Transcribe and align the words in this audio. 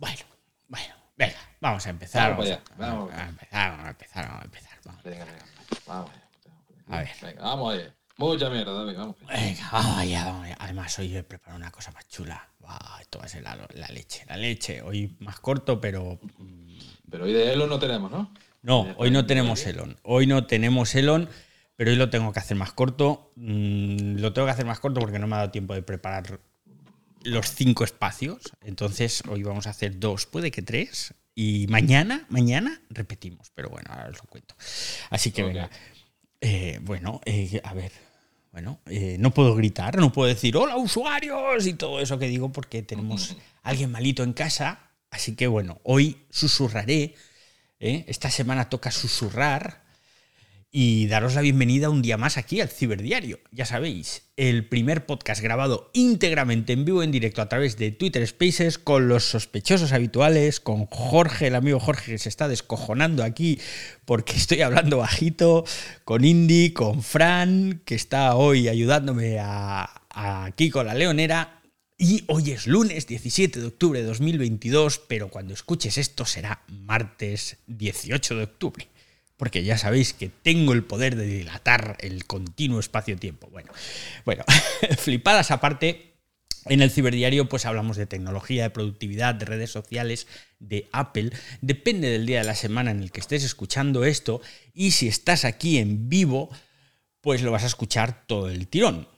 Bueno, 0.00 0.22
bueno, 0.68 0.94
venga, 1.14 1.36
vamos 1.60 1.86
a 1.86 1.90
empezar. 1.90 2.30
Vamos 2.30 2.48
Vamos, 2.48 2.48
allá, 2.48 2.62
a, 2.70 2.78
vamos. 2.78 3.14
a 3.14 3.28
empezar, 3.28 3.70
vamos 3.70 3.86
a 3.86 3.90
empezar, 3.90 4.24
vamos 4.24 4.40
a 4.40 4.44
empezar. 4.44 4.78
Vamos. 4.84 5.02
Venga, 5.04 5.24
venga. 5.26 5.44
Vamos 5.86 6.10
allá. 6.10 6.28
A 6.88 6.98
ver. 7.00 7.10
Venga, 7.22 7.42
vamos 7.42 7.74
allá. 7.74 7.94
Mucha 8.16 8.48
mierda, 8.50 8.72
David, 8.72 8.96
vamos. 8.96 9.16
Venga, 9.28 9.68
vamos 9.70 9.98
allá, 9.98 10.24
vamos 10.24 10.44
allá. 10.46 10.56
Además, 10.58 10.98
hoy 10.98 11.16
he 11.16 11.22
preparado 11.22 11.58
una 11.58 11.70
cosa 11.70 11.92
más 11.92 12.08
chula. 12.08 12.48
Buah, 12.60 12.98
esto 13.02 13.18
va 13.18 13.26
a 13.26 13.28
ser 13.28 13.42
la, 13.42 13.58
la 13.74 13.88
leche, 13.88 14.24
la 14.26 14.38
leche. 14.38 14.80
Hoy 14.80 15.16
más 15.20 15.38
corto, 15.40 15.80
pero 15.82 16.18
mm, 16.38 16.78
Pero 17.10 17.24
hoy 17.24 17.34
de 17.34 17.52
Elo 17.52 17.66
no 17.66 17.78
tenemos, 17.78 18.10
¿no? 18.10 18.32
No, 18.62 18.94
hoy 18.96 19.10
no 19.10 19.26
tenemos. 19.26 19.66
Elon. 19.66 19.98
Hoy 20.02 20.26
no 20.26 20.46
tenemos 20.46 20.94
Elon, 20.94 21.28
pero 21.76 21.90
hoy 21.90 21.96
lo 21.98 22.08
tengo 22.08 22.32
que 22.32 22.38
hacer 22.40 22.56
más 22.56 22.72
corto. 22.72 23.32
Mm, 23.36 24.16
lo 24.18 24.32
tengo 24.32 24.46
que 24.46 24.52
hacer 24.52 24.64
más 24.64 24.80
corto 24.80 24.98
porque 25.00 25.18
no 25.18 25.26
me 25.26 25.34
ha 25.36 25.40
dado 25.40 25.50
tiempo 25.50 25.74
de 25.74 25.82
preparar 25.82 26.40
los 27.22 27.54
cinco 27.54 27.84
espacios. 27.84 28.52
Entonces, 28.62 29.22
hoy 29.28 29.42
vamos 29.42 29.66
a 29.66 29.70
hacer 29.70 29.98
dos, 29.98 30.26
puede 30.26 30.50
que 30.50 30.62
tres. 30.62 31.14
Y 31.34 31.66
mañana, 31.68 32.26
mañana 32.28 32.80
repetimos. 32.90 33.50
Pero 33.54 33.70
bueno, 33.70 33.90
ahora 33.92 34.10
os 34.10 34.18
lo 34.18 34.24
cuento. 34.24 34.54
Así 35.10 35.30
que 35.30 35.42
venga. 35.42 35.70
Eh, 36.40 36.78
bueno, 36.82 37.20
eh, 37.24 37.60
a 37.64 37.74
ver. 37.74 37.92
Bueno, 38.52 38.80
eh, 38.86 39.16
no 39.20 39.32
puedo 39.32 39.54
gritar, 39.54 39.96
no 39.98 40.12
puedo 40.12 40.28
decir 40.28 40.56
hola 40.56 40.76
usuarios 40.76 41.68
y 41.68 41.74
todo 41.74 42.00
eso 42.00 42.18
que 42.18 42.26
digo 42.26 42.50
porque 42.50 42.82
tenemos 42.82 43.36
a 43.62 43.68
alguien 43.70 43.92
malito 43.92 44.24
en 44.24 44.32
casa. 44.32 44.90
Así 45.08 45.36
que 45.36 45.46
bueno, 45.46 45.80
hoy 45.84 46.26
susurraré. 46.30 47.14
Esta 47.78 48.30
semana 48.30 48.68
toca 48.68 48.90
susurrar 48.90 49.82
y 50.72 51.08
daros 51.08 51.34
la 51.34 51.40
bienvenida 51.40 51.90
un 51.90 52.00
día 52.00 52.16
más 52.16 52.36
aquí 52.36 52.60
al 52.60 52.68
Ciberdiario. 52.68 53.40
Ya 53.50 53.66
sabéis, 53.66 54.30
el 54.36 54.68
primer 54.68 55.04
podcast 55.04 55.42
grabado 55.42 55.90
íntegramente 55.94 56.72
en 56.72 56.84
vivo, 56.84 57.02
en 57.02 57.10
directo 57.10 57.42
a 57.42 57.48
través 57.48 57.76
de 57.76 57.90
Twitter 57.90 58.24
Spaces, 58.24 58.78
con 58.78 59.08
los 59.08 59.24
sospechosos 59.24 59.92
habituales, 59.92 60.60
con 60.60 60.86
Jorge, 60.86 61.48
el 61.48 61.56
amigo 61.56 61.80
Jorge 61.80 62.12
que 62.12 62.18
se 62.18 62.28
está 62.28 62.46
descojonando 62.46 63.24
aquí 63.24 63.58
porque 64.04 64.32
estoy 64.36 64.62
hablando 64.62 64.98
bajito, 64.98 65.64
con 66.04 66.24
Indy, 66.24 66.70
con 66.70 67.02
Fran, 67.02 67.82
que 67.84 67.96
está 67.96 68.36
hoy 68.36 68.68
ayudándome 68.68 69.38
a, 69.40 70.02
aquí 70.10 70.70
con 70.70 70.86
la 70.86 70.94
leonera. 70.94 71.62
Y 71.98 72.24
hoy 72.28 72.52
es 72.52 72.66
lunes 72.66 73.08
17 73.08 73.60
de 73.60 73.66
octubre 73.66 74.00
de 74.00 74.06
2022, 74.06 75.00
pero 75.06 75.28
cuando 75.28 75.52
escuches 75.52 75.98
esto 75.98 76.24
será 76.24 76.62
martes 76.68 77.58
18 77.66 78.36
de 78.36 78.44
octubre. 78.44 78.88
Porque 79.40 79.64
ya 79.64 79.78
sabéis 79.78 80.12
que 80.12 80.28
tengo 80.28 80.74
el 80.74 80.84
poder 80.84 81.16
de 81.16 81.24
dilatar 81.24 81.96
el 82.00 82.26
continuo 82.26 82.78
espacio-tiempo. 82.78 83.48
Bueno, 83.50 83.72
bueno, 84.26 84.44
flipadas 84.98 85.50
aparte, 85.50 86.18
en 86.66 86.82
el 86.82 86.90
ciberdiario 86.90 87.48
pues 87.48 87.64
hablamos 87.64 87.96
de 87.96 88.04
tecnología, 88.04 88.64
de 88.64 88.68
productividad, 88.70 89.34
de 89.34 89.46
redes 89.46 89.70
sociales, 89.70 90.26
de 90.58 90.90
Apple. 90.92 91.30
Depende 91.62 92.10
del 92.10 92.26
día 92.26 92.40
de 92.40 92.44
la 92.44 92.54
semana 92.54 92.90
en 92.90 93.00
el 93.00 93.12
que 93.12 93.20
estés 93.20 93.42
escuchando 93.42 94.04
esto. 94.04 94.42
Y 94.74 94.90
si 94.90 95.08
estás 95.08 95.46
aquí 95.46 95.78
en 95.78 96.10
vivo, 96.10 96.50
pues 97.22 97.40
lo 97.40 97.50
vas 97.50 97.64
a 97.64 97.68
escuchar 97.68 98.26
todo 98.26 98.50
el 98.50 98.68
tirón. 98.68 99.08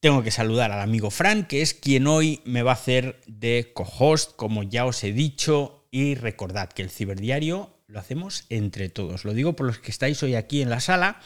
Tengo 0.00 0.22
que 0.22 0.30
saludar 0.30 0.70
al 0.70 0.82
amigo 0.82 1.10
Fran, 1.10 1.46
que 1.46 1.62
es 1.62 1.72
quien 1.72 2.06
hoy 2.08 2.42
me 2.44 2.62
va 2.62 2.72
a 2.72 2.74
hacer 2.74 3.22
de 3.26 3.70
co-host, 3.72 4.36
como 4.36 4.64
ya 4.64 4.84
os 4.84 5.02
he 5.02 5.14
dicho. 5.14 5.88
Y 5.90 6.14
recordad 6.14 6.68
que 6.68 6.82
el 6.82 6.90
ciberdiario 6.90 7.79
lo 7.90 7.98
hacemos 7.98 8.44
entre 8.48 8.88
todos. 8.88 9.24
Lo 9.24 9.34
digo 9.34 9.56
por 9.56 9.66
los 9.66 9.78
que 9.78 9.90
estáis 9.90 10.22
hoy 10.22 10.34
aquí 10.34 10.62
en 10.62 10.70
la 10.70 10.80
sala, 10.80 11.20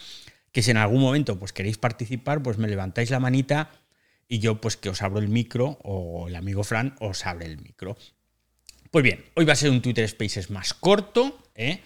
que 0.52 0.62
si 0.62 0.70
en 0.70 0.78
algún 0.78 1.02
momento 1.02 1.38
pues 1.38 1.52
queréis 1.52 1.78
participar, 1.78 2.42
pues 2.42 2.58
me 2.58 2.68
levantáis 2.68 3.10
la 3.10 3.20
manita 3.20 3.70
y 4.28 4.38
yo 4.38 4.60
pues 4.60 4.76
que 4.76 4.88
os 4.88 5.02
abro 5.02 5.20
el 5.20 5.28
micro 5.28 5.78
o 5.82 6.28
el 6.28 6.36
amigo 6.36 6.64
Fran 6.64 6.96
os 7.00 7.26
abre 7.26 7.46
el 7.46 7.58
micro. 7.58 7.96
Pues 8.90 9.02
bien, 9.02 9.24
hoy 9.34 9.44
va 9.44 9.52
a 9.52 9.56
ser 9.56 9.70
un 9.70 9.82
Twitter 9.82 10.08
Spaces 10.08 10.50
más 10.50 10.72
corto, 10.72 11.38
¿eh? 11.54 11.80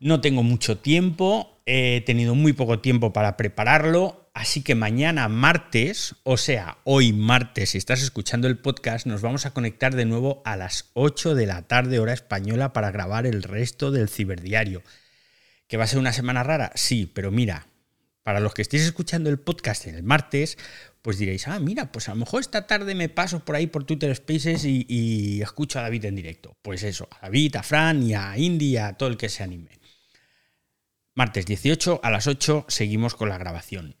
No 0.00 0.20
tengo 0.20 0.42
mucho 0.42 0.78
tiempo, 0.78 1.60
he 1.66 2.02
tenido 2.06 2.34
muy 2.34 2.52
poco 2.52 2.80
tiempo 2.80 3.12
para 3.12 3.36
prepararlo, 3.36 4.23
así 4.34 4.62
que 4.62 4.74
mañana 4.74 5.28
martes, 5.28 6.16
o 6.24 6.36
sea, 6.36 6.78
hoy 6.84 7.12
martes, 7.12 7.70
si 7.70 7.78
estás 7.78 8.02
escuchando 8.02 8.46
el 8.46 8.58
podcast, 8.58 9.06
nos 9.06 9.22
vamos 9.22 9.46
a 9.46 9.52
conectar 9.52 9.94
de 9.94 10.04
nuevo 10.04 10.42
a 10.44 10.56
las 10.56 10.90
8 10.92 11.34
de 11.34 11.46
la 11.46 11.62
tarde 11.62 11.98
hora 11.98 12.12
española 12.12 12.72
para 12.72 12.90
grabar 12.90 13.26
el 13.26 13.42
resto 13.42 13.90
del 13.90 14.08
ciberdiario. 14.08 14.82
¿Que 15.66 15.76
va 15.78 15.84
a 15.84 15.86
ser 15.86 15.98
una 15.98 16.12
semana 16.12 16.42
rara? 16.42 16.72
Sí, 16.74 17.10
pero 17.12 17.30
mira, 17.30 17.68
para 18.22 18.40
los 18.40 18.54
que 18.54 18.62
estéis 18.62 18.82
escuchando 18.82 19.30
el 19.30 19.38
podcast 19.38 19.86
el 19.86 20.02
martes, 20.02 20.58
pues 21.02 21.18
diréis, 21.18 21.46
ah, 21.46 21.60
mira, 21.60 21.92
pues 21.92 22.08
a 22.08 22.12
lo 22.12 22.20
mejor 22.20 22.40
esta 22.40 22.66
tarde 22.66 22.94
me 22.94 23.10
paso 23.10 23.44
por 23.44 23.54
ahí 23.54 23.66
por 23.66 23.84
Twitter 23.84 24.16
Spaces 24.16 24.64
y, 24.64 25.42
escucho 25.42 25.78
a 25.78 25.82
David 25.82 26.06
en 26.06 26.16
directo. 26.16 26.56
Pues 26.62 26.82
eso, 26.82 27.06
a 27.10 27.26
David, 27.26 27.56
a 27.56 27.62
Fran 27.62 28.02
y 28.02 28.14
a 28.14 28.36
Indy 28.38 28.78
a 28.78 28.94
todo 28.94 29.10
el 29.10 29.18
que 29.18 29.28
se 29.28 29.42
anime. 29.42 29.78
Martes 31.14 31.44
18 31.44 32.00
a 32.02 32.10
las 32.10 32.26
8 32.26 32.64
seguimos 32.68 33.14
con 33.14 33.28
la 33.28 33.36
grabación. 33.36 33.96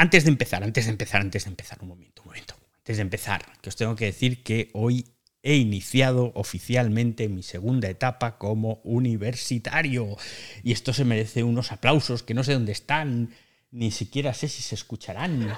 Antes 0.00 0.22
de 0.24 0.30
empezar, 0.30 0.62
antes 0.62 0.84
de 0.84 0.92
empezar, 0.92 1.20
antes 1.20 1.44
de 1.44 1.50
empezar, 1.50 1.78
un 1.82 1.88
momento, 1.88 2.22
un 2.22 2.28
momento. 2.28 2.54
Antes 2.78 2.96
de 2.98 3.02
empezar, 3.02 3.44
que 3.60 3.68
os 3.68 3.74
tengo 3.76 3.96
que 3.96 4.04
decir 4.06 4.44
que 4.44 4.70
hoy 4.72 5.08
he 5.42 5.56
iniciado 5.56 6.30
oficialmente 6.36 7.28
mi 7.28 7.42
segunda 7.42 7.88
etapa 7.88 8.38
como 8.38 8.80
universitario. 8.84 10.16
Y 10.62 10.70
esto 10.70 10.92
se 10.92 11.04
merece 11.04 11.42
unos 11.42 11.72
aplausos 11.72 12.22
que 12.22 12.32
no 12.34 12.44
sé 12.44 12.52
dónde 12.52 12.70
están, 12.72 13.34
ni 13.72 13.90
siquiera 13.90 14.34
sé 14.34 14.46
si 14.48 14.62
se 14.62 14.76
escucharán. 14.76 15.52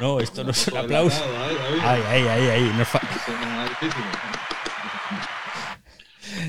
No, 0.00 0.20
esto 0.20 0.44
no 0.44 0.52
es 0.52 0.68
un 0.68 0.76
aplauso. 0.76 1.20
Ahí, 1.82 2.02
ahí, 2.06 2.22
ahí, 2.28 2.46
ahí. 2.48 2.72
Nos, 2.76 2.86
fa- 2.88 3.00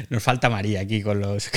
nos 0.09 0.21
falta 0.23 0.47
María 0.49 0.81
aquí 0.81 1.01
con 1.01 1.19
los, 1.19 1.49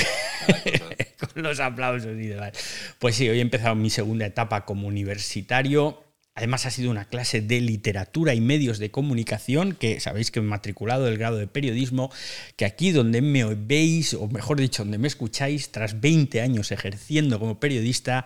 los 1.41 1.59
aplausos 1.59 2.17
y 2.19 2.27
demás. 2.27 2.51
Pues 2.99 3.15
sí, 3.15 3.29
hoy 3.29 3.39
he 3.39 3.41
empezado 3.41 3.75
mi 3.75 3.89
segunda 3.89 4.25
etapa 4.25 4.65
como 4.65 4.87
universitario. 4.87 6.03
Además 6.35 6.65
ha 6.65 6.71
sido 6.71 6.89
una 6.89 7.05
clase 7.05 7.41
de 7.41 7.61
literatura 7.61 8.33
y 8.33 8.41
medios 8.41 8.79
de 8.79 8.89
comunicación, 8.89 9.73
que 9.73 9.99
sabéis 9.99 10.31
que 10.31 10.41
me 10.41 10.47
he 10.47 10.49
matriculado 10.49 11.05
del 11.05 11.19
grado 11.19 11.37
de 11.37 11.45
periodismo, 11.45 12.11
que 12.55 12.65
aquí 12.65 12.91
donde 12.91 13.21
me 13.21 13.45
veis, 13.53 14.15
o 14.15 14.27
mejor 14.27 14.59
dicho, 14.59 14.83
donde 14.83 14.97
me 14.97 15.07
escucháis, 15.07 15.71
tras 15.71 16.01
20 16.01 16.41
años 16.41 16.71
ejerciendo 16.71 17.39
como 17.39 17.59
periodista, 17.59 18.25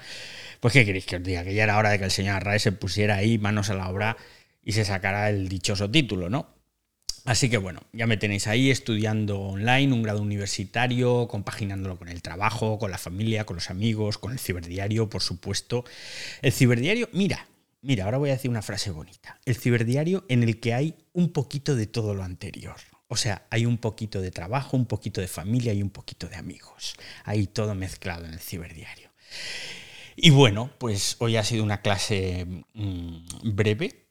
pues 0.62 0.74
¿qué 0.74 0.86
queréis 0.86 1.06
que 1.06 1.18
os 1.18 1.24
diga? 1.24 1.44
Que 1.44 1.54
ya 1.54 1.64
era 1.64 1.78
hora 1.78 1.90
de 1.90 2.00
que 2.00 2.06
el 2.06 2.12
señor 2.12 2.38
Arraez 2.38 2.62
se 2.62 2.72
pusiera 2.72 3.18
ahí 3.18 3.38
manos 3.38 3.70
a 3.70 3.74
la 3.74 3.90
obra 3.90 4.16
y 4.64 4.72
se 4.72 4.86
sacara 4.86 5.30
el 5.30 5.50
dichoso 5.50 5.92
título, 5.92 6.30
¿no? 6.30 6.57
Así 7.28 7.50
que 7.50 7.58
bueno, 7.58 7.82
ya 7.92 8.08
me 8.08 8.16
tenéis 8.16 8.48
ahí 8.48 8.72
estudiando 8.72 9.38
online, 9.38 9.92
un 9.92 10.02
grado 10.02 10.22
universitario, 10.22 11.28
compaginándolo 11.28 11.98
con 11.98 12.08
el 12.08 12.22
trabajo, 12.22 12.80
con 12.80 12.90
la 12.90 12.98
familia, 12.98 13.46
con 13.46 13.58
los 13.58 13.70
amigos, 13.70 14.18
con 14.18 14.32
el 14.32 14.40
ciberdiario, 14.40 15.10
por 15.10 15.22
supuesto. 15.22 15.84
El 16.42 16.54
ciberdiario, 16.54 17.10
mira, 17.12 17.50
mira, 17.82 18.06
ahora 18.06 18.18
voy 18.18 18.30
a 18.30 18.34
decir 18.34 18.50
una 18.50 18.62
frase 18.62 18.92
bonita. 18.92 19.42
El 19.44 19.58
ciberdiario 19.58 20.24
en 20.30 20.42
el 20.42 20.62
que 20.62 20.74
hay 20.74 20.96
un 21.12 21.34
poquito 21.34 21.76
de 21.76 21.86
todo 21.86 22.14
lo 22.14 22.24
anterior. 22.24 22.78
O 23.10 23.18
sea, 23.18 23.46
hay 23.50 23.66
un 23.66 23.78
poquito 23.78 24.22
de 24.22 24.32
trabajo, 24.32 24.78
un 24.78 24.86
poquito 24.86 25.20
de 25.20 25.28
familia 25.28 25.74
y 25.74 25.82
un 25.82 25.90
poquito 25.90 26.30
de 26.30 26.38
amigos. 26.38 26.96
Hay 27.26 27.48
todo 27.48 27.76
mezclado 27.76 28.24
en 28.24 28.32
el 28.32 28.40
ciberdiario. 28.40 29.12
Y 30.16 30.30
bueno, 30.30 30.72
pues 30.78 31.18
hoy 31.20 31.36
ha 31.36 31.44
sido 31.44 31.62
una 31.66 31.82
clase 31.82 32.48
mm, 32.74 33.54
breve, 33.54 34.07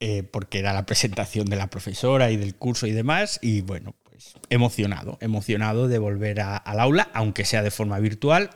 eh, 0.00 0.22
porque 0.22 0.58
era 0.58 0.72
la 0.72 0.86
presentación 0.86 1.46
de 1.46 1.56
la 1.56 1.68
profesora 1.68 2.30
y 2.30 2.36
del 2.36 2.54
curso 2.54 2.86
y 2.86 2.92
demás, 2.92 3.38
y 3.42 3.60
bueno, 3.60 3.94
pues 4.04 4.34
emocionado, 4.48 5.18
emocionado 5.20 5.88
de 5.88 5.98
volver 5.98 6.40
a- 6.40 6.56
al 6.56 6.80
aula, 6.80 7.10
aunque 7.14 7.44
sea 7.44 7.62
de 7.62 7.70
forma 7.70 7.98
virtual, 7.98 8.50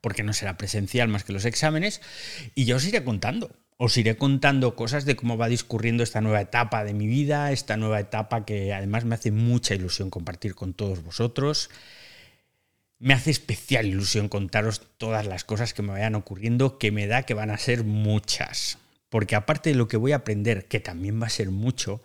porque 0.00 0.22
no 0.24 0.32
será 0.32 0.56
presencial 0.56 1.08
más 1.08 1.24
que 1.24 1.32
los 1.32 1.44
exámenes, 1.44 2.00
y 2.54 2.64
ya 2.64 2.76
os 2.76 2.84
iré 2.86 3.04
contando. 3.04 3.54
Os 3.78 3.96
iré 3.96 4.16
contando 4.16 4.76
cosas 4.76 5.04
de 5.04 5.16
cómo 5.16 5.36
va 5.36 5.48
discurriendo 5.48 6.02
esta 6.04 6.20
nueva 6.20 6.40
etapa 6.40 6.84
de 6.84 6.94
mi 6.94 7.06
vida, 7.06 7.50
esta 7.50 7.76
nueva 7.76 7.98
etapa 7.98 8.44
que 8.44 8.72
además 8.72 9.04
me 9.04 9.14
hace 9.16 9.32
mucha 9.32 9.74
ilusión 9.74 10.08
compartir 10.08 10.54
con 10.54 10.72
todos 10.72 11.02
vosotros. 11.02 11.68
Me 13.00 13.14
hace 13.14 13.32
especial 13.32 13.86
ilusión 13.86 14.28
contaros 14.28 14.82
todas 14.98 15.26
las 15.26 15.42
cosas 15.42 15.74
que 15.74 15.82
me 15.82 15.90
vayan 15.92 16.14
ocurriendo, 16.14 16.78
que 16.78 16.92
me 16.92 17.08
da 17.08 17.24
que 17.24 17.34
van 17.34 17.50
a 17.50 17.58
ser 17.58 17.82
muchas. 17.82 18.78
Porque 19.12 19.36
aparte 19.36 19.68
de 19.68 19.76
lo 19.76 19.88
que 19.88 19.98
voy 19.98 20.12
a 20.12 20.16
aprender, 20.16 20.68
que 20.68 20.80
también 20.80 21.20
va 21.20 21.26
a 21.26 21.28
ser 21.28 21.50
mucho, 21.50 22.02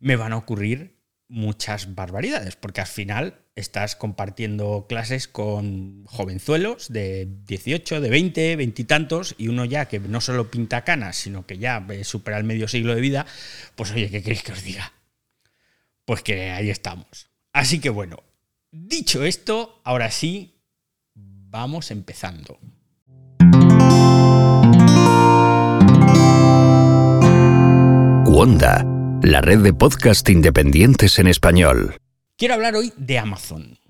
me 0.00 0.16
van 0.16 0.32
a 0.32 0.38
ocurrir 0.38 0.96
muchas 1.28 1.94
barbaridades, 1.94 2.56
porque 2.56 2.80
al 2.80 2.86
final 2.86 3.42
estás 3.54 3.96
compartiendo 3.96 4.86
clases 4.88 5.28
con 5.28 6.06
jovenzuelos 6.06 6.90
de 6.90 7.28
18, 7.44 8.00
de 8.00 8.08
20, 8.08 8.56
20 8.56 8.80
y 8.80 8.84
tantos, 8.86 9.34
y 9.36 9.48
uno 9.48 9.66
ya 9.66 9.88
que 9.88 10.00
no 10.00 10.22
solo 10.22 10.50
pinta 10.50 10.84
canas, 10.84 11.16
sino 11.16 11.44
que 11.44 11.58
ya 11.58 11.86
supera 12.02 12.38
el 12.38 12.44
medio 12.44 12.66
siglo 12.66 12.94
de 12.94 13.02
vida, 13.02 13.26
pues 13.76 13.90
oye, 13.90 14.08
¿qué 14.10 14.22
queréis 14.22 14.42
que 14.42 14.52
os 14.52 14.62
diga? 14.62 14.94
Pues 16.06 16.22
que 16.22 16.48
ahí 16.52 16.70
estamos. 16.70 17.28
Así 17.52 17.78
que 17.78 17.90
bueno, 17.90 18.22
dicho 18.70 19.22
esto, 19.22 19.82
ahora 19.84 20.10
sí, 20.10 20.62
vamos 21.14 21.90
empezando. 21.90 22.58
Wanda, 28.38 28.86
la 29.24 29.40
red 29.40 29.58
de 29.64 29.74
podcast 29.74 30.28
independientes 30.30 31.18
en 31.18 31.26
español. 31.26 31.96
Quiero 32.36 32.54
hablar 32.54 32.76
hoy 32.76 32.92
de 32.96 33.18
Amazon. 33.18 33.80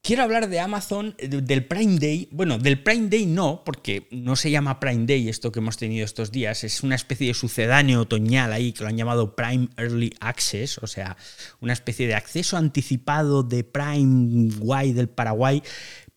Quiero 0.00 0.22
hablar 0.22 0.48
de 0.48 0.60
Amazon, 0.60 1.14
del 1.18 1.66
Prime 1.66 1.98
Day. 1.98 2.26
Bueno, 2.32 2.56
del 2.56 2.82
Prime 2.82 3.08
Day 3.10 3.26
no, 3.26 3.64
porque 3.66 4.08
no 4.10 4.34
se 4.34 4.50
llama 4.50 4.80
Prime 4.80 5.04
Day 5.04 5.28
esto 5.28 5.52
que 5.52 5.58
hemos 5.58 5.76
tenido 5.76 6.06
estos 6.06 6.32
días. 6.32 6.64
Es 6.64 6.82
una 6.82 6.94
especie 6.94 7.26
de 7.26 7.34
sucedáneo 7.34 8.00
otoñal 8.00 8.54
ahí 8.54 8.72
que 8.72 8.82
lo 8.82 8.88
han 8.88 8.96
llamado 8.96 9.36
Prime 9.36 9.68
Early 9.76 10.14
Access, 10.20 10.78
o 10.78 10.86
sea, 10.86 11.18
una 11.60 11.74
especie 11.74 12.06
de 12.06 12.14
acceso 12.14 12.56
anticipado 12.56 13.42
de 13.42 13.62
Prime 13.62 14.54
Guay 14.56 14.94
del 14.94 15.10
Paraguay, 15.10 15.62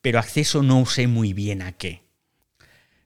pero 0.01 0.17
acceso 0.17 0.63
no 0.63 0.85
sé 0.85 1.07
muy 1.07 1.33
bien 1.33 1.61
a 1.61 1.73
qué. 1.73 2.03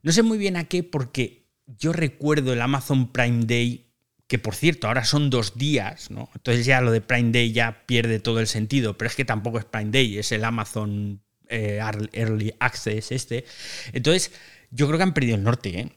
No 0.03 0.11
sé 0.11 0.21
muy 0.21 0.37
bien 0.37 0.57
a 0.57 0.65
qué 0.65 0.83
porque 0.83 1.47
yo 1.65 1.91
recuerdo 1.91 2.53
el 2.53 2.61
Amazon 2.61 3.11
Prime 3.11 3.45
Day 3.45 3.84
que 4.27 4.39
por 4.39 4.55
cierto, 4.55 4.87
ahora 4.87 5.05
son 5.05 5.29
dos 5.29 5.57
días, 5.57 6.09
¿no? 6.09 6.29
Entonces 6.35 6.65
ya 6.65 6.81
lo 6.81 6.91
de 6.91 7.01
Prime 7.01 7.31
Day 7.31 7.51
ya 7.51 7.85
pierde 7.85 8.19
todo 8.19 8.39
el 8.39 8.47
sentido, 8.47 8.97
pero 8.97 9.09
es 9.09 9.15
que 9.15 9.25
tampoco 9.25 9.59
es 9.59 9.65
Prime 9.65 9.91
Day, 9.91 10.17
es 10.17 10.31
el 10.31 10.43
Amazon 10.43 11.21
eh, 11.47 11.79
Early 12.13 12.53
Access 12.59 13.11
este. 13.11 13.45
Entonces, 13.93 14.31
yo 14.71 14.87
creo 14.87 14.97
que 14.97 15.03
han 15.03 15.13
perdido 15.13 15.35
el 15.35 15.43
norte, 15.43 15.79
¿eh? 15.79 15.91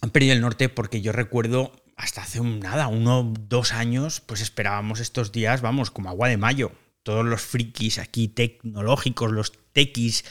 Han 0.00 0.10
perdido 0.10 0.32
el 0.32 0.40
norte 0.40 0.70
porque 0.70 1.02
yo 1.02 1.12
recuerdo 1.12 1.72
hasta 1.96 2.22
hace 2.22 2.40
un, 2.40 2.60
nada, 2.60 2.88
uno, 2.88 3.34
dos 3.48 3.72
años, 3.72 4.22
pues 4.22 4.40
esperábamos 4.40 5.00
estos 5.00 5.32
días, 5.32 5.60
vamos, 5.60 5.90
como 5.90 6.08
agua 6.08 6.28
de 6.28 6.38
mayo. 6.38 6.72
Todos 7.02 7.26
los 7.26 7.42
frikis 7.42 7.98
aquí 7.98 8.28
tecnológicos, 8.28 9.30
los 9.30 9.52
tequis, 9.72 10.24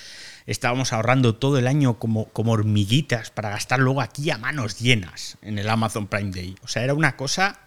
estábamos 0.49 0.93
ahorrando 0.93 1.35
todo 1.35 1.59
el 1.59 1.67
año 1.67 1.99
como, 1.99 2.25
como 2.29 2.53
hormiguitas 2.53 3.29
para 3.29 3.51
gastar 3.51 3.79
luego 3.79 4.01
aquí 4.01 4.31
a 4.31 4.39
manos 4.39 4.79
llenas 4.79 5.37
en 5.43 5.59
el 5.59 5.69
Amazon 5.69 6.07
Prime 6.07 6.31
Day. 6.31 6.55
O 6.63 6.67
sea, 6.67 6.83
era 6.83 6.95
una 6.95 7.15
cosa 7.15 7.59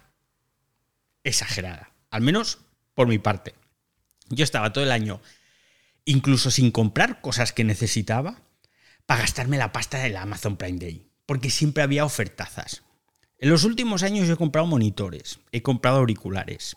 exagerada, 1.23 1.91
al 2.11 2.21
menos 2.21 2.59
por 2.93 3.07
mi 3.07 3.19
parte. 3.19 3.55
Yo 4.27 4.43
estaba 4.43 4.73
todo 4.73 4.83
el 4.83 4.91
año, 4.91 5.21
incluso 6.03 6.51
sin 6.51 6.71
comprar 6.71 7.21
cosas 7.21 7.53
que 7.53 7.63
necesitaba, 7.63 8.41
para 9.05 9.21
gastarme 9.21 9.57
la 9.57 9.71
pasta 9.71 9.99
del 9.99 10.17
Amazon 10.17 10.57
Prime 10.57 10.79
Day, 10.79 11.07
porque 11.25 11.49
siempre 11.49 11.83
había 11.83 12.03
ofertazas. 12.03 12.83
En 13.37 13.49
los 13.49 13.63
últimos 13.63 14.03
años 14.03 14.29
he 14.29 14.35
comprado 14.35 14.67
monitores, 14.67 15.39
he 15.53 15.61
comprado 15.61 15.99
auriculares, 15.99 16.75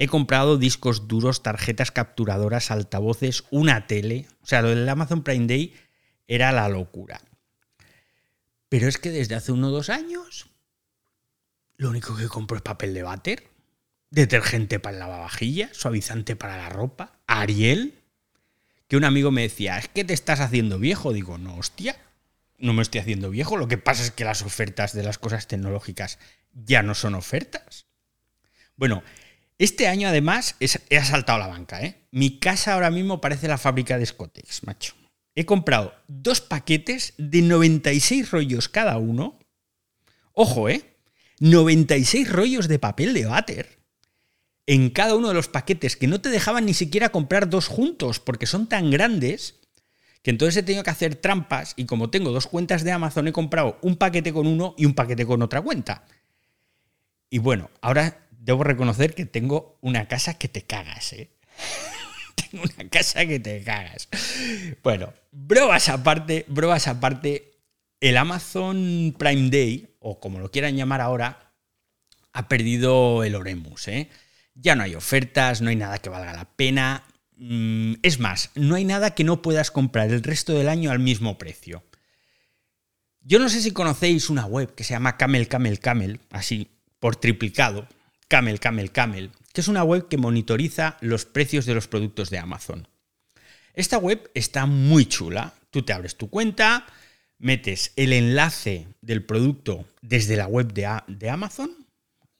He 0.00 0.06
comprado 0.06 0.58
discos 0.58 1.08
duros, 1.08 1.42
tarjetas 1.42 1.90
capturadoras, 1.90 2.70
altavoces, 2.70 3.42
una 3.50 3.88
tele. 3.88 4.28
O 4.42 4.46
sea, 4.46 4.62
lo 4.62 4.68
del 4.68 4.88
Amazon 4.88 5.24
Prime 5.24 5.48
Day 5.48 5.74
era 6.28 6.52
la 6.52 6.68
locura. 6.68 7.20
Pero 8.68 8.86
es 8.86 8.96
que 8.96 9.10
desde 9.10 9.34
hace 9.34 9.50
uno 9.50 9.68
o 9.68 9.70
dos 9.72 9.90
años, 9.90 10.46
lo 11.76 11.90
único 11.90 12.14
que 12.16 12.28
compro 12.28 12.56
es 12.56 12.62
papel 12.62 12.94
de 12.94 13.02
váter, 13.02 13.48
detergente 14.10 14.78
para 14.78 14.94
el 14.94 15.00
lavavajillas, 15.00 15.76
suavizante 15.76 16.36
para 16.36 16.56
la 16.56 16.68
ropa, 16.68 17.18
Ariel. 17.26 17.98
Que 18.86 18.96
un 18.96 19.04
amigo 19.04 19.32
me 19.32 19.42
decía, 19.42 19.78
es 19.78 19.88
que 19.88 20.04
te 20.04 20.14
estás 20.14 20.38
haciendo 20.38 20.78
viejo. 20.78 21.12
Digo, 21.12 21.38
no, 21.38 21.56
hostia, 21.56 21.96
no 22.56 22.72
me 22.72 22.82
estoy 22.82 23.00
haciendo 23.00 23.30
viejo. 23.30 23.56
Lo 23.56 23.66
que 23.66 23.78
pasa 23.78 24.04
es 24.04 24.12
que 24.12 24.24
las 24.24 24.42
ofertas 24.42 24.92
de 24.92 25.02
las 25.02 25.18
cosas 25.18 25.48
tecnológicas 25.48 26.20
ya 26.52 26.84
no 26.84 26.94
son 26.94 27.16
ofertas. 27.16 27.86
Bueno, 28.76 29.02
este 29.58 29.88
año, 29.88 30.08
además, 30.08 30.56
he 30.60 30.96
asaltado 30.96 31.38
la 31.38 31.48
banca. 31.48 31.82
¿eh? 31.82 31.96
Mi 32.10 32.38
casa 32.38 32.74
ahora 32.74 32.90
mismo 32.90 33.20
parece 33.20 33.48
la 33.48 33.58
fábrica 33.58 33.98
de 33.98 34.06
Scotex, 34.06 34.64
macho. 34.64 34.94
He 35.34 35.44
comprado 35.44 35.94
dos 36.06 36.40
paquetes 36.40 37.14
de 37.18 37.42
96 37.42 38.30
rollos 38.30 38.68
cada 38.68 38.98
uno. 38.98 39.38
Ojo, 40.32 40.68
¿eh? 40.68 40.96
96 41.40 42.30
rollos 42.30 42.68
de 42.68 42.78
papel 42.78 43.14
de 43.14 43.26
váter 43.26 43.78
en 44.66 44.90
cada 44.90 45.14
uno 45.14 45.28
de 45.28 45.34
los 45.34 45.48
paquetes 45.48 45.96
que 45.96 46.06
no 46.06 46.20
te 46.20 46.28
dejaban 46.28 46.66
ni 46.66 46.74
siquiera 46.74 47.08
comprar 47.08 47.48
dos 47.48 47.68
juntos 47.68 48.20
porque 48.20 48.46
son 48.46 48.68
tan 48.68 48.90
grandes 48.90 49.60
que 50.22 50.30
entonces 50.30 50.58
he 50.58 50.62
tenido 50.62 50.84
que 50.84 50.90
hacer 50.90 51.14
trampas 51.14 51.72
y 51.76 51.86
como 51.86 52.10
tengo 52.10 52.32
dos 52.32 52.46
cuentas 52.46 52.84
de 52.84 52.92
Amazon 52.92 53.28
he 53.28 53.32
comprado 53.32 53.78
un 53.80 53.96
paquete 53.96 54.30
con 54.30 54.46
uno 54.46 54.74
y 54.76 54.84
un 54.84 54.94
paquete 54.94 55.24
con 55.24 55.40
otra 55.40 55.62
cuenta. 55.62 56.04
Y 57.30 57.38
bueno, 57.38 57.70
ahora 57.80 58.27
debo 58.38 58.64
reconocer 58.64 59.14
que 59.14 59.26
tengo 59.26 59.78
una 59.80 60.08
casa 60.08 60.34
que 60.34 60.48
te 60.48 60.62
cagas, 60.62 61.12
¿eh? 61.12 61.30
tengo 62.50 62.64
una 62.64 62.88
casa 62.88 63.26
que 63.26 63.40
te 63.40 63.62
cagas. 63.62 64.08
Bueno, 64.82 65.12
bromas 65.32 65.88
aparte, 65.88 66.44
bromas 66.48 66.86
aparte, 66.86 67.52
el 68.00 68.16
Amazon 68.16 69.14
Prime 69.18 69.50
Day, 69.50 69.96
o 69.98 70.20
como 70.20 70.38
lo 70.38 70.50
quieran 70.50 70.76
llamar 70.76 71.00
ahora, 71.00 71.52
ha 72.32 72.48
perdido 72.48 73.24
el 73.24 73.34
Oremus, 73.34 73.88
¿eh? 73.88 74.08
Ya 74.54 74.74
no 74.74 74.82
hay 74.82 74.94
ofertas, 74.94 75.60
no 75.60 75.70
hay 75.70 75.76
nada 75.76 75.98
que 75.98 76.08
valga 76.08 76.32
la 76.32 76.44
pena. 76.44 77.04
Mm, 77.36 77.94
es 78.02 78.18
más, 78.18 78.50
no 78.54 78.74
hay 78.74 78.84
nada 78.84 79.14
que 79.14 79.24
no 79.24 79.42
puedas 79.42 79.70
comprar 79.70 80.10
el 80.10 80.22
resto 80.22 80.54
del 80.54 80.68
año 80.68 80.90
al 80.90 80.98
mismo 80.98 81.38
precio. 81.38 81.84
Yo 83.20 83.38
no 83.38 83.48
sé 83.48 83.60
si 83.60 83.72
conocéis 83.72 84.30
una 84.30 84.46
web 84.46 84.74
que 84.74 84.84
se 84.84 84.94
llama 84.94 85.16
Camel 85.16 85.48
Camel 85.48 85.80
Camel, 85.80 86.20
así 86.30 86.70
por 86.98 87.16
triplicado, 87.16 87.86
Camel, 88.28 88.60
Camel, 88.60 88.92
Camel, 88.92 89.30
que 89.54 89.62
es 89.62 89.68
una 89.68 89.82
web 89.82 90.06
que 90.08 90.18
monitoriza 90.18 90.98
los 91.00 91.24
precios 91.24 91.64
de 91.64 91.74
los 91.74 91.88
productos 91.88 92.28
de 92.28 92.38
Amazon. 92.38 92.86
Esta 93.72 93.96
web 93.96 94.30
está 94.34 94.66
muy 94.66 95.06
chula. 95.06 95.54
Tú 95.70 95.82
te 95.82 95.94
abres 95.94 96.16
tu 96.16 96.28
cuenta, 96.28 96.86
metes 97.38 97.92
el 97.96 98.12
enlace 98.12 98.86
del 99.00 99.24
producto 99.24 99.86
desde 100.02 100.36
la 100.36 100.46
web 100.46 100.72
de, 100.74 101.30
Amazon. 101.30 101.70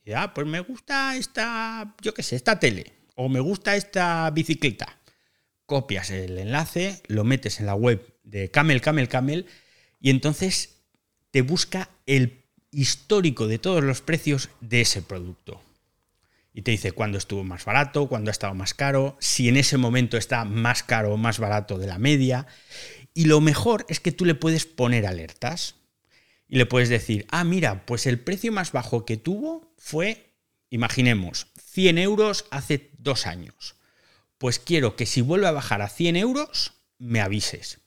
Ya, 0.04 0.24
ah, 0.24 0.34
pues 0.34 0.46
me 0.46 0.60
gusta 0.60 1.16
esta, 1.16 1.94
yo 2.02 2.12
qué 2.12 2.22
sé, 2.22 2.36
esta 2.36 2.58
tele. 2.58 2.92
O 3.14 3.28
me 3.28 3.40
gusta 3.40 3.74
esta 3.76 4.30
bicicleta. 4.30 4.98
Copias 5.64 6.10
el 6.10 6.38
enlace, 6.38 7.02
lo 7.08 7.24
metes 7.24 7.60
en 7.60 7.66
la 7.66 7.74
web 7.74 8.14
de 8.24 8.50
Camel, 8.50 8.80
Camel, 8.80 9.08
Camel. 9.08 9.46
Y 10.00 10.10
entonces 10.10 10.82
te 11.30 11.42
busca 11.42 11.90
el 12.04 12.44
histórico 12.70 13.48
de 13.48 13.58
todos 13.58 13.82
los 13.82 14.02
precios 14.02 14.50
de 14.60 14.82
ese 14.82 15.02
producto 15.02 15.62
y 16.58 16.62
te 16.62 16.72
dice 16.72 16.90
cuándo 16.90 17.18
estuvo 17.18 17.44
más 17.44 17.64
barato, 17.64 18.08
cuándo 18.08 18.30
ha 18.30 18.32
estado 18.32 18.52
más 18.52 18.74
caro, 18.74 19.16
si 19.20 19.48
en 19.48 19.56
ese 19.56 19.76
momento 19.76 20.16
está 20.16 20.44
más 20.44 20.82
caro 20.82 21.14
o 21.14 21.16
más 21.16 21.38
barato 21.38 21.78
de 21.78 21.86
la 21.86 21.98
media. 21.98 22.48
Y 23.14 23.26
lo 23.26 23.40
mejor 23.40 23.86
es 23.88 24.00
que 24.00 24.10
tú 24.10 24.24
le 24.24 24.34
puedes 24.34 24.66
poner 24.66 25.06
alertas 25.06 25.76
y 26.48 26.56
le 26.58 26.66
puedes 26.66 26.88
decir, 26.88 27.28
ah, 27.30 27.44
mira, 27.44 27.86
pues 27.86 28.06
el 28.08 28.18
precio 28.18 28.50
más 28.50 28.72
bajo 28.72 29.04
que 29.04 29.16
tuvo 29.16 29.72
fue, 29.78 30.34
imaginemos, 30.68 31.46
100 31.62 31.96
euros 31.98 32.46
hace 32.50 32.90
dos 32.98 33.28
años. 33.28 33.76
Pues 34.36 34.58
quiero 34.58 34.96
que 34.96 35.06
si 35.06 35.20
vuelve 35.20 35.46
a 35.46 35.52
bajar 35.52 35.80
a 35.80 35.88
100 35.88 36.16
euros, 36.16 36.72
me 36.98 37.20
avises. 37.20 37.78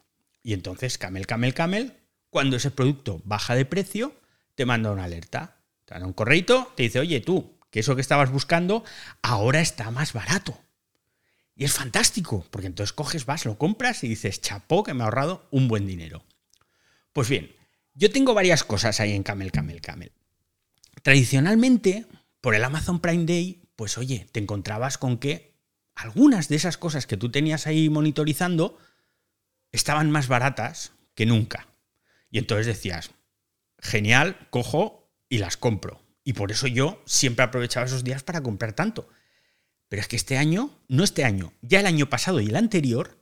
Y 0.44 0.54
entonces, 0.54 0.98
Camel, 0.98 1.28
Camel, 1.28 1.54
Camel, 1.54 1.98
cuando 2.30 2.56
ese 2.56 2.72
producto 2.72 3.22
baja 3.26 3.54
de 3.54 3.66
precio, 3.66 4.16
te 4.56 4.66
manda 4.66 4.92
una 4.92 5.04
alerta. 5.04 5.58
Te 5.84 6.00
da 6.00 6.06
un 6.06 6.14
correito, 6.14 6.72
te 6.78 6.84
dice, 6.84 7.02
oye, 7.02 7.20
tú, 7.20 7.60
que 7.72 7.80
eso 7.80 7.96
que 7.96 8.02
estabas 8.02 8.30
buscando 8.30 8.84
ahora 9.24 9.62
está 9.62 9.90
más 9.90 10.14
barato. 10.14 10.60
Y 11.56 11.66
es 11.66 11.74
fantástico, 11.74 12.46
porque 12.52 12.68
entonces 12.68 12.94
coges, 12.94 13.26
vas, 13.26 13.46
lo 13.46 13.58
compras 13.58 14.04
y 14.04 14.08
dices, 14.08 14.42
chapó, 14.42 14.84
que 14.84 14.94
me 14.94 15.02
ha 15.02 15.06
ahorrado 15.06 15.48
un 15.52 15.68
buen 15.68 15.88
dinero. 15.88 16.24
Pues 17.14 17.30
bien, 17.30 17.56
yo 17.94 18.12
tengo 18.12 18.34
varias 18.34 18.64
cosas 18.64 19.00
ahí 19.00 19.14
en 19.14 19.24
Camel, 19.24 19.52
Camel, 19.52 19.82
Camel. 19.82 20.12
Tradicionalmente, 21.02 22.06
por 22.42 22.56
el 22.56 22.64
Amazon 22.64 23.00
Prime 23.00 23.26
Day, 23.26 23.64
pues 23.76 23.98
oye, 23.98 24.28
te 24.32 24.40
encontrabas 24.40 24.98
con 24.98 25.18
que 25.18 25.56
algunas 25.96 26.48
de 26.48 26.56
esas 26.56 26.78
cosas 26.78 27.08
que 27.08 27.18
tú 27.18 27.32
tenías 27.32 27.68
ahí 27.68 27.90
monitorizando 27.90 28.78
estaban 29.72 30.12
más 30.12 30.28
baratas 30.28 30.94
que 31.16 31.26
nunca. 31.26 31.68
Y 32.30 32.38
entonces 32.38 32.66
decías, 32.66 33.12
genial, 33.78 34.48
cojo 34.50 35.12
y 35.30 35.38
las 35.40 35.58
compro. 35.58 36.02
Y 36.24 36.34
por 36.34 36.52
eso 36.52 36.68
yo 36.68 37.02
siempre 37.06 37.44
aprovechaba 37.44 37.86
esos 37.86 38.04
días 38.04 38.24
para 38.24 38.42
comprar 38.42 38.74
tanto. 38.74 39.10
Pero 39.90 40.02
es 40.02 40.08
que 40.08 40.16
este 40.16 40.38
año, 40.38 40.80
no 40.88 41.04
este 41.04 41.24
año, 41.24 41.54
ya 41.62 41.80
el 41.80 41.86
año 41.86 42.10
pasado 42.10 42.40
y 42.40 42.48
el 42.48 42.56
anterior, 42.56 43.20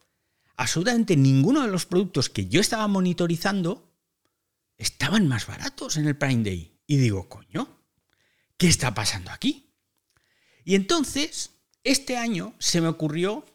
absolutamente 0.56 1.16
ninguno 1.16 1.62
de 1.62 1.72
los 1.72 1.86
productos 1.86 2.30
que 2.30 2.48
yo 2.48 2.62
estaba 2.62 2.88
monitorizando 2.88 3.90
estaban 4.78 5.28
más 5.28 5.48
baratos 5.48 5.98
en 5.98 6.08
el 6.08 6.16
Prime 6.16 6.44
Day. 6.44 6.80
Y 6.86 6.98
digo, 6.98 7.30
coño, 7.30 7.84
¿qué 8.58 8.68
está 8.68 8.94
pasando 8.94 9.32
aquí? 9.32 9.74
Y 10.64 10.76
entonces, 10.76 11.52
este 11.84 12.18
año 12.18 12.56
se 12.60 12.82
me 12.82 12.88
ocurrió 12.88 13.46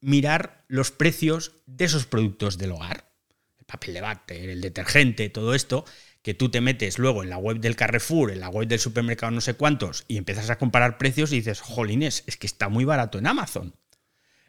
mirar 0.00 0.64
los 0.68 0.90
precios 0.90 1.52
de 1.66 1.84
esos 1.84 2.06
productos 2.06 2.58
del 2.58 2.72
hogar. 2.72 3.12
El 3.58 3.64
papel 3.64 3.94
de 3.94 4.00
váter, 4.00 4.50
el 4.50 4.60
detergente, 4.60 5.28
todo 5.28 5.54
esto 5.54 5.84
que 6.22 6.34
tú 6.34 6.50
te 6.50 6.60
metes 6.60 6.98
luego 6.98 7.22
en 7.22 7.30
la 7.30 7.36
web 7.36 7.58
del 7.58 7.76
Carrefour, 7.76 8.30
en 8.30 8.40
la 8.40 8.48
web 8.48 8.68
del 8.68 8.78
supermercado 8.78 9.32
no 9.32 9.40
sé 9.40 9.54
cuántos, 9.54 10.04
y 10.06 10.16
empiezas 10.16 10.50
a 10.50 10.58
comparar 10.58 10.96
precios 10.96 11.32
y 11.32 11.36
dices, 11.36 11.60
jolines, 11.60 12.22
es 12.26 12.36
que 12.36 12.46
está 12.46 12.68
muy 12.68 12.84
barato 12.84 13.18
en 13.18 13.26
Amazon. 13.26 13.74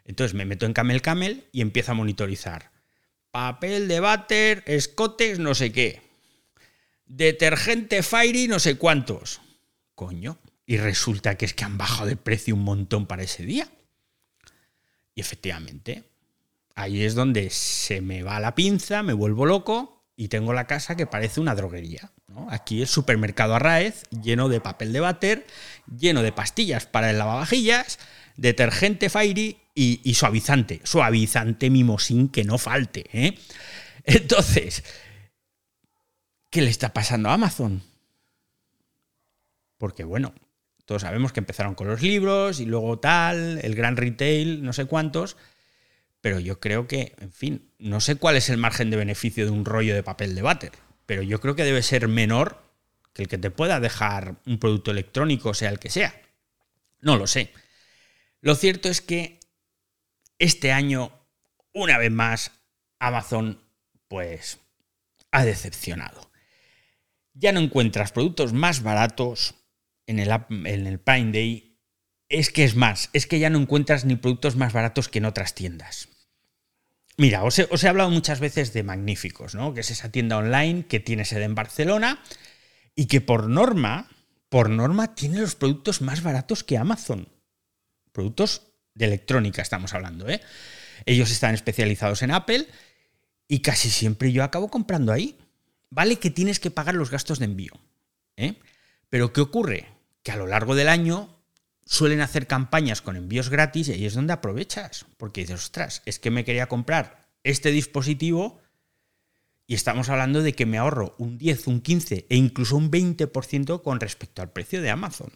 Entonces 0.05 0.35
me 0.35 0.45
meto 0.45 0.65
en 0.65 0.73
Camel 0.73 1.01
Camel 1.01 1.47
y 1.51 1.61
empiezo 1.61 1.91
a 1.91 1.95
monitorizar. 1.95 2.71
Papel 3.31 3.87
de 3.87 3.99
váter, 3.99 4.63
escotes, 4.67 5.39
no 5.39 5.55
sé 5.55 5.71
qué. 5.71 6.01
Detergente 7.05 8.03
Fairy, 8.03 8.47
no 8.47 8.59
sé 8.59 8.77
cuántos. 8.77 9.41
Coño. 9.95 10.37
Y 10.65 10.77
resulta 10.77 11.35
que 11.35 11.45
es 11.45 11.53
que 11.53 11.63
han 11.63 11.77
bajado 11.77 12.07
de 12.07 12.15
precio 12.15 12.55
un 12.55 12.63
montón 12.63 13.07
para 13.07 13.23
ese 13.23 13.43
día. 13.43 13.67
Y 15.15 15.21
efectivamente, 15.21 16.03
ahí 16.75 17.03
es 17.03 17.15
donde 17.15 17.49
se 17.49 18.01
me 18.01 18.23
va 18.23 18.39
la 18.39 18.55
pinza, 18.55 19.03
me 19.03 19.13
vuelvo 19.13 19.45
loco 19.45 19.92
y 20.15 20.27
tengo 20.27 20.53
la 20.53 20.67
casa 20.67 20.95
que 20.95 21.07
parece 21.07 21.39
una 21.39 21.55
droguería. 21.55 22.11
Aquí 22.49 22.81
el 22.81 22.87
supermercado 22.87 23.55
Arraez, 23.55 24.03
lleno 24.09 24.49
de 24.49 24.61
papel 24.61 24.93
de 24.93 24.99
váter, 24.99 25.47
lleno 25.87 26.21
de 26.21 26.31
pastillas 26.31 26.85
para 26.85 27.09
el 27.09 27.17
lavavajillas, 27.17 27.99
detergente 28.37 29.09
Fairy 29.09 29.57
y, 29.75 30.13
suavizante. 30.13 30.81
Suavizante 30.83 31.69
mimosín 31.69 32.29
que 32.29 32.43
no 32.43 32.57
falte. 32.57 33.05
¿eh? 33.13 33.37
Entonces, 34.03 34.83
¿qué 36.49 36.61
le 36.61 36.69
está 36.69 36.93
pasando 36.93 37.29
a 37.29 37.33
Amazon? 37.33 37.83
Porque 39.77 40.03
bueno, 40.03 40.33
todos 40.85 41.01
sabemos 41.01 41.33
que 41.33 41.39
empezaron 41.39 41.75
con 41.75 41.87
los 41.87 42.01
libros 42.01 42.59
y 42.59 42.65
luego 42.65 42.99
tal, 42.99 43.59
el 43.63 43.75
gran 43.75 43.97
retail, 43.97 44.63
no 44.63 44.73
sé 44.73 44.85
cuántos. 44.85 45.37
Pero 46.23 46.39
yo 46.39 46.61
creo 46.61 46.87
que, 46.87 47.13
en 47.19 47.33
fin, 47.33 47.69
no 47.79 47.99
sé 47.99 48.15
cuál 48.15 48.37
es 48.37 48.49
el 48.49 48.55
margen 48.55 48.89
de 48.89 48.95
beneficio 48.95 49.43
de 49.43 49.51
un 49.51 49.65
rollo 49.65 49.93
de 49.93 50.03
papel 50.03 50.35
de 50.35 50.41
váter, 50.41 50.71
pero 51.05 51.21
yo 51.21 51.41
creo 51.41 51.53
que 51.57 51.65
debe 51.65 51.83
ser 51.83 52.07
menor 52.07 52.63
que 53.11 53.23
el 53.23 53.27
que 53.27 53.37
te 53.37 53.51
pueda 53.51 53.81
dejar 53.81 54.37
un 54.45 54.57
producto 54.57 54.91
electrónico, 54.91 55.53
sea 55.53 55.69
el 55.69 55.79
que 55.79 55.89
sea. 55.89 56.15
No 57.01 57.17
lo 57.17 57.27
sé. 57.27 57.51
Lo 58.39 58.55
cierto 58.55 58.87
es 58.87 59.01
que 59.01 59.41
este 60.39 60.71
año, 60.71 61.11
una 61.73 61.97
vez 61.97 62.11
más, 62.13 62.51
Amazon, 62.99 63.61
pues, 64.07 64.59
ha 65.29 65.43
decepcionado. 65.43 66.31
Ya 67.33 67.51
no 67.51 67.59
encuentras 67.59 68.13
productos 68.13 68.53
más 68.53 68.81
baratos 68.81 69.55
en 70.07 70.19
el, 70.19 70.29
en 70.29 70.87
el 70.87 70.99
Prime 71.01 71.33
Day. 71.33 71.81
Es 72.29 72.49
que 72.49 72.63
es 72.63 72.77
más, 72.77 73.09
es 73.11 73.27
que 73.27 73.39
ya 73.39 73.49
no 73.49 73.59
encuentras 73.59 74.05
ni 74.05 74.15
productos 74.15 74.55
más 74.55 74.71
baratos 74.71 75.09
que 75.09 75.19
en 75.19 75.25
otras 75.25 75.53
tiendas. 75.53 76.07
Mira, 77.17 77.43
os 77.43 77.59
he, 77.59 77.87
hablado 77.87 78.09
muchas 78.09 78.39
veces 78.39 78.73
de 78.73 78.83
Magníficos, 78.83 79.53
¿no? 79.53 79.73
Que 79.73 79.81
es 79.81 79.91
esa 79.91 80.11
tienda 80.11 80.37
online 80.37 80.87
que 80.87 80.99
tiene 80.99 81.25
sede 81.25 81.43
en 81.43 81.53
Barcelona 81.53 82.23
y 82.95 83.05
que 83.05 83.21
por 83.21 83.49
norma, 83.49 84.09
por 84.49 84.69
norma, 84.69 85.13
tiene 85.13 85.39
los 85.39 85.55
productos 85.55 86.01
más 86.01 86.23
baratos 86.23 86.63
que 86.63 86.77
Amazon. 86.77 87.29
Productos 88.11 88.63
de 88.95 89.05
electrónica 89.05 89.61
estamos 89.61 89.93
hablando, 89.93 90.27
¿eh? 90.27 90.41
Ellos 91.05 91.31
están 91.31 91.53
especializados 91.53 92.21
en 92.23 92.31
Apple 92.31 92.67
y 93.47 93.59
casi 93.59 93.89
siempre 93.89 94.31
yo 94.31 94.43
acabo 94.43 94.69
comprando 94.69 95.11
ahí. 95.11 95.37
Vale 95.89 96.17
que 96.17 96.31
tienes 96.31 96.59
que 96.59 96.71
pagar 96.71 96.95
los 96.95 97.11
gastos 97.11 97.37
de 97.37 97.45
envío, 97.45 97.73
¿eh? 98.37 98.55
Pero 99.09 99.33
¿qué 99.33 99.41
ocurre? 99.41 99.87
Que 100.23 100.31
a 100.31 100.37
lo 100.37 100.47
largo 100.47 100.73
del 100.73 100.89
año 100.89 101.42
suelen 101.85 102.21
hacer 102.21 102.47
campañas 102.47 103.01
con 103.01 103.15
envíos 103.15 103.49
gratis 103.49 103.89
y 103.89 103.93
ahí 103.93 104.05
es 104.05 104.13
donde 104.13 104.33
aprovechas, 104.33 105.05
porque 105.17 105.41
dices, 105.41 105.63
ostras, 105.63 106.01
es 106.05 106.19
que 106.19 106.31
me 106.31 106.45
quería 106.45 106.67
comprar 106.67 107.27
este 107.43 107.71
dispositivo 107.71 108.61
y 109.67 109.75
estamos 109.75 110.09
hablando 110.09 110.41
de 110.41 110.53
que 110.53 110.65
me 110.65 110.77
ahorro 110.77 111.15
un 111.17 111.37
10, 111.37 111.67
un 111.67 111.81
15 111.81 112.27
e 112.29 112.35
incluso 112.35 112.75
un 112.75 112.91
20% 112.91 113.81
con 113.81 113.99
respecto 113.99 114.41
al 114.41 114.51
precio 114.51 114.81
de 114.81 114.89
Amazon. 114.89 115.31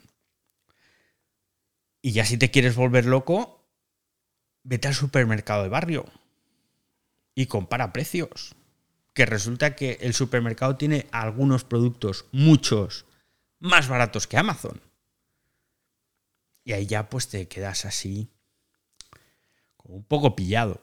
Y 2.02 2.12
ya 2.12 2.26
si 2.26 2.38
te 2.38 2.52
quieres 2.52 2.76
volver 2.76 3.06
loco, 3.06 3.70
vete 4.64 4.88
al 4.88 4.94
supermercado 4.94 5.64
de 5.64 5.70
barrio 5.70 6.06
y 7.36 7.48
compara 7.48 7.94
precios. 7.94 8.56
Que 9.14 9.26
resulta 9.26 9.76
que 9.76 9.98
el 10.02 10.14
supermercado 10.14 10.76
tiene 10.76 11.08
algunos 11.12 11.64
productos, 11.64 12.26
muchos, 12.32 13.06
más 13.60 13.88
baratos 13.88 14.28
que 14.28 14.38
Amazon. 14.38 14.82
Y 16.68 16.74
ahí 16.74 16.86
ya 16.86 17.10
pues 17.10 17.30
te 17.30 17.48
quedas 17.48 17.86
así, 17.86 18.30
como 19.78 19.96
un 19.96 20.04
poco 20.04 20.36
pillado. 20.36 20.82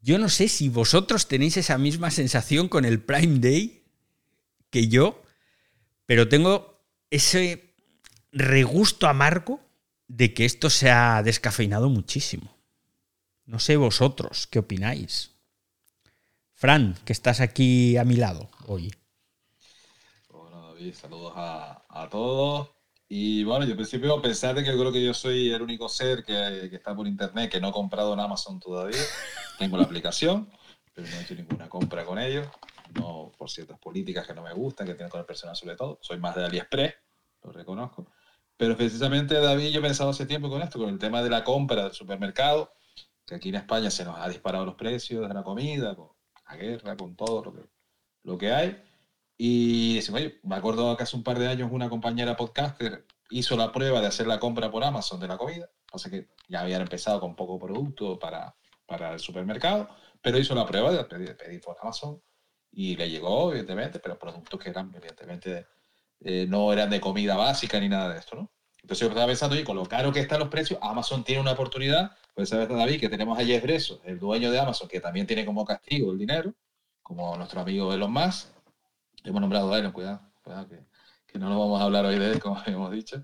Yo 0.00 0.16
no 0.16 0.30
sé 0.30 0.48
si 0.48 0.70
vosotros 0.70 1.28
tenéis 1.28 1.58
esa 1.58 1.76
misma 1.76 2.10
sensación 2.10 2.70
con 2.70 2.86
el 2.86 3.02
Prime 3.02 3.40
Day 3.40 3.84
que 4.70 4.88
yo, 4.88 5.22
pero 6.06 6.30
tengo 6.30 6.82
ese 7.10 7.74
regusto 8.30 9.06
amargo 9.06 9.60
de 10.08 10.32
que 10.32 10.46
esto 10.46 10.70
se 10.70 10.90
ha 10.90 11.22
descafeinado 11.22 11.90
muchísimo. 11.90 12.56
No 13.44 13.58
sé 13.58 13.76
vosotros 13.76 14.46
qué 14.46 14.60
opináis. 14.60 15.32
Fran, 16.54 16.96
que 17.04 17.12
estás 17.12 17.40
aquí 17.40 17.98
a 17.98 18.04
mi 18.04 18.16
lado 18.16 18.48
hoy. 18.66 18.94
Bueno, 20.30 20.68
David, 20.68 20.94
saludos 20.94 21.34
a, 21.36 21.84
a 21.86 22.08
todos. 22.08 22.81
Y 23.14 23.44
bueno, 23.44 23.66
yo 23.66 23.72
al 23.72 23.76
principio, 23.76 24.14
a 24.14 24.22
pesar 24.22 24.54
de 24.54 24.64
que 24.64 24.70
yo 24.70 24.78
creo 24.78 24.90
que 24.90 25.04
yo 25.04 25.12
soy 25.12 25.52
el 25.52 25.60
único 25.60 25.86
ser 25.86 26.24
que, 26.24 26.68
que, 26.70 26.76
está 26.76 26.96
por 26.96 27.06
internet 27.06 27.52
que 27.52 27.60
no 27.60 27.68
ha 27.68 27.72
comprado 27.72 28.14
en 28.14 28.20
Amazon 28.20 28.58
todavía, 28.58 28.96
tengo 29.58 29.76
la 29.76 29.82
aplicación, 29.82 30.50
pero 30.94 31.06
no 31.06 31.16
he 31.18 31.20
hecho 31.20 31.34
ninguna 31.34 31.68
compra 31.68 32.06
con 32.06 32.18
ellos, 32.18 32.48
no 32.94 33.30
por 33.36 33.50
ciertas 33.50 33.78
políticas 33.78 34.26
que 34.26 34.32
no 34.32 34.40
me 34.40 34.54
gustan, 34.54 34.86
que 34.86 34.94
tienen 34.94 35.10
con 35.10 35.20
el 35.20 35.26
personal 35.26 35.54
sobre 35.54 35.76
todo. 35.76 35.98
Soy 36.00 36.16
más 36.20 36.34
de 36.34 36.46
AliExpress, 36.46 36.94
lo 37.42 37.52
reconozco. 37.52 38.06
Pero 38.56 38.78
precisamente, 38.78 39.34
David, 39.34 39.68
yo 39.68 39.80
he 39.80 39.82
pensado 39.82 40.08
hace 40.08 40.24
tiempo 40.24 40.48
con 40.48 40.62
esto, 40.62 40.78
con 40.78 40.88
el 40.88 40.98
tema 40.98 41.22
de 41.22 41.28
la 41.28 41.44
compra 41.44 41.82
del 41.82 41.92
supermercado, 41.92 42.72
que 43.26 43.34
aquí 43.34 43.50
en 43.50 43.56
España 43.56 43.90
se 43.90 44.06
nos 44.06 44.18
ha 44.18 44.26
disparado 44.30 44.64
los 44.64 44.76
precios 44.76 45.28
de 45.28 45.34
la 45.34 45.42
comida, 45.42 45.94
con 45.94 46.08
la 46.48 46.56
guerra, 46.56 46.96
con 46.96 47.14
todo 47.14 47.44
lo 47.44 47.52
que, 47.52 47.60
lo 48.22 48.38
que 48.38 48.52
hay. 48.52 48.82
Y 49.44 49.98
me 50.44 50.54
acuerdo 50.54 50.96
que 50.96 51.02
hace 51.02 51.16
un 51.16 51.24
par 51.24 51.36
de 51.36 51.48
años 51.48 51.68
una 51.72 51.90
compañera 51.90 52.36
podcaster 52.36 53.04
hizo 53.28 53.56
la 53.56 53.72
prueba 53.72 54.00
de 54.00 54.06
hacer 54.06 54.28
la 54.28 54.38
compra 54.38 54.70
por 54.70 54.84
Amazon 54.84 55.18
de 55.18 55.26
la 55.26 55.36
comida. 55.36 55.68
O 55.90 55.98
sea 55.98 56.12
que 56.12 56.28
ya 56.46 56.60
habían 56.60 56.80
empezado 56.80 57.18
con 57.18 57.34
poco 57.34 57.58
producto 57.58 58.20
para, 58.20 58.54
para 58.86 59.14
el 59.14 59.18
supermercado, 59.18 59.88
pero 60.20 60.38
hizo 60.38 60.54
la 60.54 60.64
prueba 60.64 60.92
de 60.92 61.34
pedir, 61.34 61.60
por 61.60 61.76
Amazon 61.82 62.22
y 62.70 62.94
le 62.94 63.10
llegó, 63.10 63.50
evidentemente, 63.50 63.98
pero 63.98 64.16
productos 64.16 64.60
que 64.60 64.70
eran, 64.70 64.94
evidentemente, 64.94 65.66
eh, 66.20 66.46
no 66.48 66.72
eran 66.72 66.88
de 66.88 67.00
comida 67.00 67.36
básica 67.36 67.80
ni 67.80 67.88
nada 67.88 68.12
de 68.12 68.20
esto, 68.20 68.36
¿no? 68.36 68.52
Entonces 68.80 69.00
yo 69.00 69.08
estaba 69.08 69.26
pensando, 69.26 69.56
y 69.58 69.64
con 69.64 69.74
lo 69.74 69.86
caro 69.86 70.12
que 70.12 70.20
están 70.20 70.38
los 70.38 70.50
precios, 70.50 70.78
Amazon 70.80 71.24
tiene 71.24 71.40
una 71.40 71.50
oportunidad, 71.50 72.12
pues 72.32 72.50
sabes, 72.50 72.68
David, 72.68 73.00
que 73.00 73.08
tenemos 73.08 73.36
a 73.36 73.44
Jeff 73.44 73.64
Bezos, 73.64 73.98
el 74.04 74.20
dueño 74.20 74.52
de 74.52 74.60
Amazon, 74.60 74.88
que 74.88 75.00
también 75.00 75.26
tiene 75.26 75.44
como 75.44 75.64
castigo 75.64 76.12
el 76.12 76.18
dinero, 76.18 76.54
como 77.02 77.36
nuestro 77.36 77.60
amigo 77.60 77.92
Elon 77.92 78.12
Musk, 78.12 78.52
hemos 79.24 79.40
nombrado 79.40 79.72
a 79.72 79.78
él, 79.78 79.92
cuidado, 79.92 80.20
cuidado 80.42 80.68
que, 80.68 81.38
no 81.38 81.48
lo 81.48 81.58
vamos 81.58 81.80
a 81.80 81.84
hablar 81.84 82.04
hoy 82.04 82.18
de 82.18 82.32
él, 82.32 82.40
como 82.40 82.60
hemos 82.66 82.90
dicho, 82.92 83.22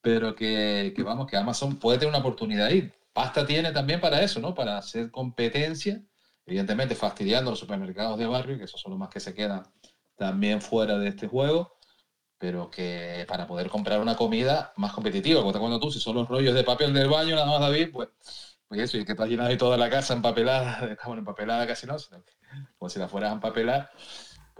pero 0.00 0.34
que, 0.34 0.94
vamos, 1.04 1.26
que 1.26 1.36
Amazon 1.36 1.76
puede 1.76 1.98
tener 1.98 2.10
una 2.10 2.20
oportunidad 2.20 2.66
ahí. 2.66 2.92
Pasta 3.12 3.44
tiene 3.44 3.72
también 3.72 4.00
para 4.00 4.22
eso, 4.22 4.40
¿no? 4.40 4.54
Para 4.54 4.78
hacer 4.78 5.10
competencia, 5.10 6.02
evidentemente 6.46 6.94
fastidiando 6.94 7.50
los 7.50 7.58
supermercados 7.58 8.18
de 8.18 8.26
barrio, 8.26 8.56
que 8.56 8.64
esos 8.64 8.80
son 8.80 8.92
los 8.92 8.98
más 8.98 9.08
que 9.08 9.20
se 9.20 9.34
quedan 9.34 9.64
también 10.16 10.60
fuera 10.62 10.98
de 10.98 11.08
este 11.08 11.26
juego, 11.26 11.76
pero 12.38 12.70
que 12.70 13.24
para 13.28 13.46
poder 13.46 13.68
comprar 13.68 14.00
una 14.00 14.16
comida 14.16 14.72
más 14.76 14.92
competitiva, 14.92 15.42
porque 15.42 15.58
cuando 15.58 15.80
tú, 15.80 15.90
si 15.90 16.00
son 16.00 16.16
los 16.16 16.28
rollos 16.28 16.54
de 16.54 16.64
papel 16.64 16.92
del 16.94 17.08
baño, 17.08 17.34
nada 17.34 17.46
más 17.46 17.60
David, 17.60 17.90
pues, 17.92 18.08
pues 18.68 18.80
eso, 18.80 18.96
y 18.96 19.04
que 19.04 19.12
está 19.12 19.26
llenado 19.26 19.50
ahí 19.50 19.58
toda 19.58 19.76
la 19.76 19.90
casa 19.90 20.14
empapelada, 20.14 20.96
bueno, 21.04 21.20
empapelada 21.20 21.66
casi 21.66 21.86
no, 21.86 21.98
sino 21.98 22.22
que, 22.24 22.32
como 22.78 22.88
si 22.88 22.98
la 22.98 23.08
fueras 23.08 23.30
a 23.30 23.34
empapelar, 23.34 23.90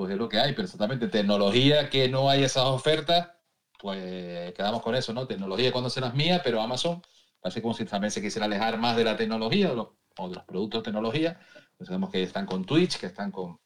pues 0.00 0.12
es 0.12 0.16
lo 0.16 0.30
que 0.30 0.40
hay, 0.40 0.52
pero 0.52 0.64
exactamente 0.64 1.08
tecnología 1.08 1.90
que 1.90 2.08
no 2.08 2.30
hay 2.30 2.42
esas 2.42 2.64
ofertas, 2.64 3.32
pues 3.78 4.50
quedamos 4.54 4.80
con 4.80 4.94
eso, 4.94 5.12
¿no? 5.12 5.26
Tecnología 5.26 5.72
cuando 5.72 5.90
se 5.90 6.00
las 6.00 6.14
mía, 6.14 6.40
pero 6.42 6.62
Amazon 6.62 7.02
parece 7.38 7.60
como 7.60 7.74
si 7.74 7.84
también 7.84 8.10
se 8.10 8.22
quisiera 8.22 8.46
alejar 8.46 8.78
más 8.78 8.96
de 8.96 9.04
la 9.04 9.14
tecnología 9.18 9.70
o, 9.70 10.28
de 10.30 10.36
los 10.36 10.44
productos 10.44 10.80
de 10.80 10.84
tecnología. 10.84 11.38
Pues 11.76 11.88
sabemos 11.88 12.08
que 12.08 12.22
están 12.22 12.46
con 12.46 12.64
Twitch, 12.64 12.98
que 12.98 13.04
están 13.04 13.30
con, 13.30 13.60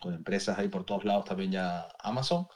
con 0.00 0.14
empresas 0.14 0.56
ahí 0.56 0.68
por 0.68 0.84
todos 0.84 1.04
lados 1.04 1.24
también 1.24 1.50
ya 1.50 1.88
Amazon. 1.98 2.46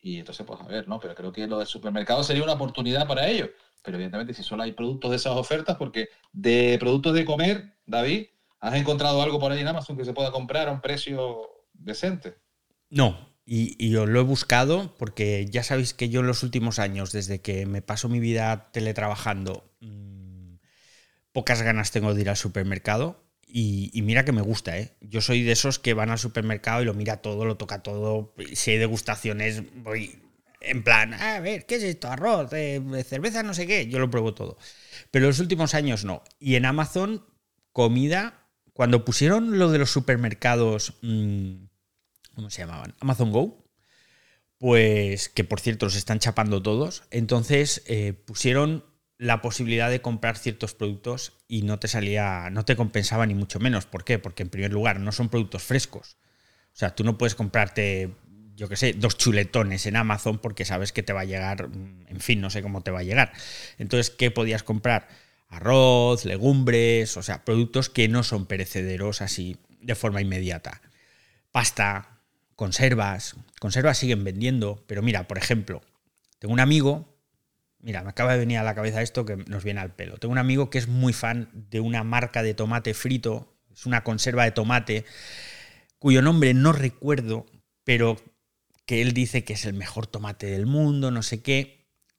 Y 0.00 0.18
entonces, 0.18 0.44
pues 0.44 0.60
a 0.60 0.64
ver, 0.64 0.88
¿no? 0.88 0.98
Pero 0.98 1.14
creo 1.14 1.30
que 1.30 1.46
lo 1.46 1.58
del 1.58 1.68
supermercado 1.68 2.24
sería 2.24 2.42
una 2.42 2.54
oportunidad 2.54 3.06
para 3.06 3.28
ellos. 3.28 3.50
Pero 3.84 3.98
evidentemente, 3.98 4.34
si 4.34 4.42
solo 4.42 4.64
hay 4.64 4.72
productos 4.72 5.10
de 5.12 5.16
esas 5.18 5.36
ofertas, 5.36 5.76
porque 5.76 6.08
de 6.32 6.76
productos 6.80 7.14
de 7.14 7.24
comer, 7.24 7.78
David, 7.86 8.26
¿has 8.58 8.74
encontrado 8.74 9.22
algo 9.22 9.38
por 9.38 9.52
ahí 9.52 9.60
en 9.60 9.68
Amazon 9.68 9.96
que 9.96 10.04
se 10.04 10.12
pueda 10.12 10.32
comprar 10.32 10.66
a 10.68 10.72
un 10.72 10.80
precio 10.80 11.48
decente? 11.72 12.47
No, 12.90 13.28
y, 13.50 13.90
yo 13.90 14.04
lo 14.04 14.20
he 14.20 14.22
buscado 14.22 14.94
porque 14.98 15.46
ya 15.50 15.62
sabéis 15.62 15.94
que 15.94 16.10
yo 16.10 16.20
en 16.20 16.26
los 16.26 16.42
últimos 16.42 16.78
años, 16.78 17.12
desde 17.12 17.40
que 17.40 17.64
me 17.64 17.80
paso 17.80 18.10
mi 18.10 18.20
vida 18.20 18.70
teletrabajando, 18.72 19.72
mmm, 19.80 20.56
pocas 21.32 21.62
ganas 21.62 21.90
tengo 21.90 22.14
de 22.14 22.20
ir 22.20 22.28
al 22.28 22.36
supermercado. 22.36 23.24
Y, 23.46 23.90
mira 24.02 24.26
que 24.26 24.32
me 24.32 24.42
gusta, 24.42 24.76
¿eh? 24.78 24.94
Yo 25.00 25.22
soy 25.22 25.42
de 25.42 25.52
esos 25.52 25.78
que 25.78 25.94
van 25.94 26.10
al 26.10 26.18
supermercado 26.18 26.82
y 26.82 26.84
lo 26.84 26.92
mira 26.92 27.22
todo, 27.22 27.46
lo 27.46 27.56
toca 27.56 27.82
todo. 27.82 28.34
Si 28.52 28.72
hay 28.72 28.78
degustaciones, 28.78 29.62
voy 29.76 30.20
en 30.60 30.82
plan, 30.82 31.14
a 31.14 31.40
ver, 31.40 31.64
¿qué 31.64 31.76
es 31.76 31.82
esto? 31.84 32.08
Arroz, 32.08 32.52
eh, 32.52 32.82
cerveza, 33.06 33.42
no 33.42 33.54
sé 33.54 33.66
qué. 33.66 33.86
Yo 33.86 33.98
lo 33.98 34.10
pruebo 34.10 34.34
todo. 34.34 34.58
Pero 35.10 35.24
en 35.24 35.30
los 35.30 35.40
últimos 35.40 35.74
años 35.74 36.04
no. 36.04 36.22
Y 36.38 36.56
en 36.56 36.66
Amazon, 36.66 37.24
comida, 37.72 38.46
cuando 38.74 39.06
pusieron 39.06 39.58
lo 39.58 39.70
de 39.70 39.78
los 39.78 39.90
supermercados... 39.90 40.98
Mmm, 41.00 41.68
¿cómo 42.38 42.50
se 42.50 42.62
llamaban? 42.62 42.94
Amazon 43.00 43.32
Go, 43.32 43.68
pues 44.58 45.28
que 45.28 45.42
por 45.42 45.58
cierto 45.58 45.86
los 45.86 45.96
están 45.96 46.20
chapando 46.20 46.62
todos. 46.62 47.02
Entonces 47.10 47.82
eh, 47.86 48.12
pusieron 48.12 48.84
la 49.16 49.42
posibilidad 49.42 49.90
de 49.90 50.00
comprar 50.00 50.38
ciertos 50.38 50.72
productos 50.72 51.32
y 51.48 51.62
no 51.62 51.80
te 51.80 51.88
salía, 51.88 52.48
no 52.50 52.64
te 52.64 52.76
compensaba 52.76 53.26
ni 53.26 53.34
mucho 53.34 53.58
menos. 53.58 53.86
¿Por 53.86 54.04
qué? 54.04 54.20
Porque 54.20 54.44
en 54.44 54.50
primer 54.50 54.72
lugar 54.72 55.00
no 55.00 55.10
son 55.10 55.30
productos 55.30 55.64
frescos. 55.64 56.16
O 56.72 56.76
sea, 56.78 56.94
tú 56.94 57.02
no 57.02 57.18
puedes 57.18 57.34
comprarte, 57.34 58.14
yo 58.54 58.68
qué 58.68 58.76
sé, 58.76 58.92
dos 58.92 59.18
chuletones 59.18 59.86
en 59.86 59.96
Amazon 59.96 60.38
porque 60.38 60.64
sabes 60.64 60.92
que 60.92 61.02
te 61.02 61.12
va 61.12 61.22
a 61.22 61.24
llegar, 61.24 61.66
mm, 61.68 62.06
en 62.06 62.20
fin, 62.20 62.40
no 62.40 62.50
sé 62.50 62.62
cómo 62.62 62.82
te 62.82 62.92
va 62.92 63.00
a 63.00 63.02
llegar. 63.02 63.32
Entonces, 63.78 64.10
¿qué 64.10 64.30
podías 64.30 64.62
comprar? 64.62 65.08
Arroz, 65.48 66.24
legumbres, 66.24 67.16
o 67.16 67.22
sea, 67.24 67.44
productos 67.44 67.88
que 67.88 68.06
no 68.06 68.22
son 68.22 68.46
perecederos 68.46 69.22
así 69.22 69.56
de 69.80 69.96
forma 69.96 70.20
inmediata. 70.20 70.80
Pasta, 71.50 72.17
conservas, 72.58 73.36
conservas 73.60 73.96
siguen 73.96 74.24
vendiendo, 74.24 74.84
pero 74.88 75.00
mira, 75.00 75.28
por 75.28 75.38
ejemplo, 75.38 75.80
tengo 76.40 76.52
un 76.52 76.60
amigo 76.60 77.06
Mira, 77.80 78.02
me 78.02 78.10
acaba 78.10 78.32
de 78.32 78.40
venir 78.40 78.58
a 78.58 78.64
la 78.64 78.74
cabeza 78.74 79.02
esto 79.02 79.24
que 79.24 79.36
nos 79.36 79.62
viene 79.62 79.80
al 79.80 79.94
pelo. 79.94 80.18
Tengo 80.18 80.32
un 80.32 80.38
amigo 80.38 80.68
que 80.68 80.78
es 80.78 80.88
muy 80.88 81.12
fan 81.12 81.48
de 81.52 81.80
una 81.80 82.02
marca 82.02 82.42
de 82.42 82.54
tomate 82.54 82.92
frito, 82.92 83.54
es 83.72 83.86
una 83.86 84.02
conserva 84.02 84.44
de 84.44 84.50
tomate, 84.50 85.04
cuyo 86.00 86.20
nombre 86.20 86.54
no 86.54 86.72
recuerdo, 86.72 87.46
pero 87.84 88.20
que 88.84 89.00
él 89.00 89.12
dice 89.12 89.44
que 89.44 89.52
es 89.52 89.64
el 89.64 89.74
mejor 89.74 90.08
tomate 90.08 90.46
del 90.46 90.66
mundo, 90.66 91.10
no 91.10 91.22
sé 91.22 91.40
qué. 91.40 91.77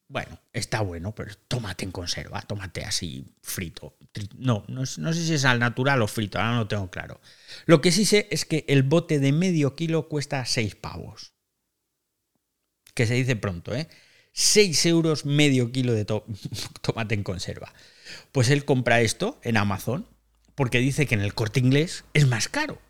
Bueno, 0.10 0.40
está 0.54 0.82
bueno, 0.82 1.14
pero 1.14 1.36
tomate 1.48 1.86
en 1.86 1.92
conserva, 1.92 2.42
tomate 2.42 2.84
así 2.84 3.28
frito. 3.44 3.96
No, 4.38 4.66
no, 4.68 4.82
no, 4.98 5.14
sé 5.14 5.24
si 5.24 5.36
es 5.36 5.46
al 5.46 5.60
natural 5.60 6.02
o 6.02 6.08
frito, 6.08 6.40
ahora 6.40 6.54
no 6.54 6.58
lo 6.62 6.68
tengo 6.68 6.90
claro. 6.90 7.22
Lo 7.68 7.80
que 7.80 7.92
sí 7.92 8.06
sé 8.06 8.28
es 8.32 8.44
que 8.44 8.66
el 8.68 8.82
bote 8.82 9.20
de 9.20 9.32
medio 9.32 9.76
kilo 9.76 10.10
cuesta 10.10 10.44
6 10.46 10.76
pavos. 10.76 11.34
Que 12.96 13.06
se 13.06 13.14
dice 13.14 13.36
pronto, 13.36 13.76
¿eh? 13.76 13.88
6 14.34 14.84
euros 14.88 15.26
medio 15.26 15.72
kilo 15.72 15.94
de 15.94 16.06
tomate 16.06 17.14
en 17.14 17.24
conserva. 17.24 17.72
Pues 18.32 18.50
él 18.50 18.66
compra 18.66 19.02
esto 19.02 19.40
en 19.44 19.58
Amazon 19.58 20.08
porque 20.56 20.80
dice 20.80 21.06
que 21.06 21.14
en 21.14 21.22
el 21.22 21.36
corte 21.36 21.60
inglés 21.60 22.04
es 22.16 22.26
más 22.28 22.50
caro. 22.50 22.82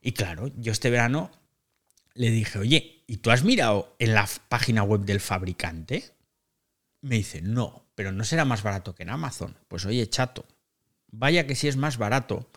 Y 0.00 0.12
claro, 0.12 0.50
yo 0.56 0.72
este 0.72 0.90
verano 0.90 1.30
le 2.14 2.30
dije, 2.30 2.58
oye, 2.58 3.01
¿y 3.12 3.18
tú 3.18 3.30
has 3.30 3.44
mirado 3.44 3.94
en 3.98 4.14
la 4.14 4.26
página 4.48 4.82
web 4.84 5.02
del 5.02 5.20
fabricante? 5.20 6.14
Me 7.02 7.16
dice, 7.16 7.42
no, 7.42 7.84
pero 7.94 8.10
no 8.10 8.24
será 8.24 8.46
más 8.46 8.62
barato 8.62 8.94
que 8.94 9.02
en 9.02 9.10
Amazon. 9.10 9.58
Pues 9.68 9.84
oye, 9.84 10.08
chato, 10.08 10.46
vaya 11.08 11.46
que 11.46 11.54
si 11.54 11.68
es 11.68 11.76
más 11.76 11.98
barato, 11.98 12.50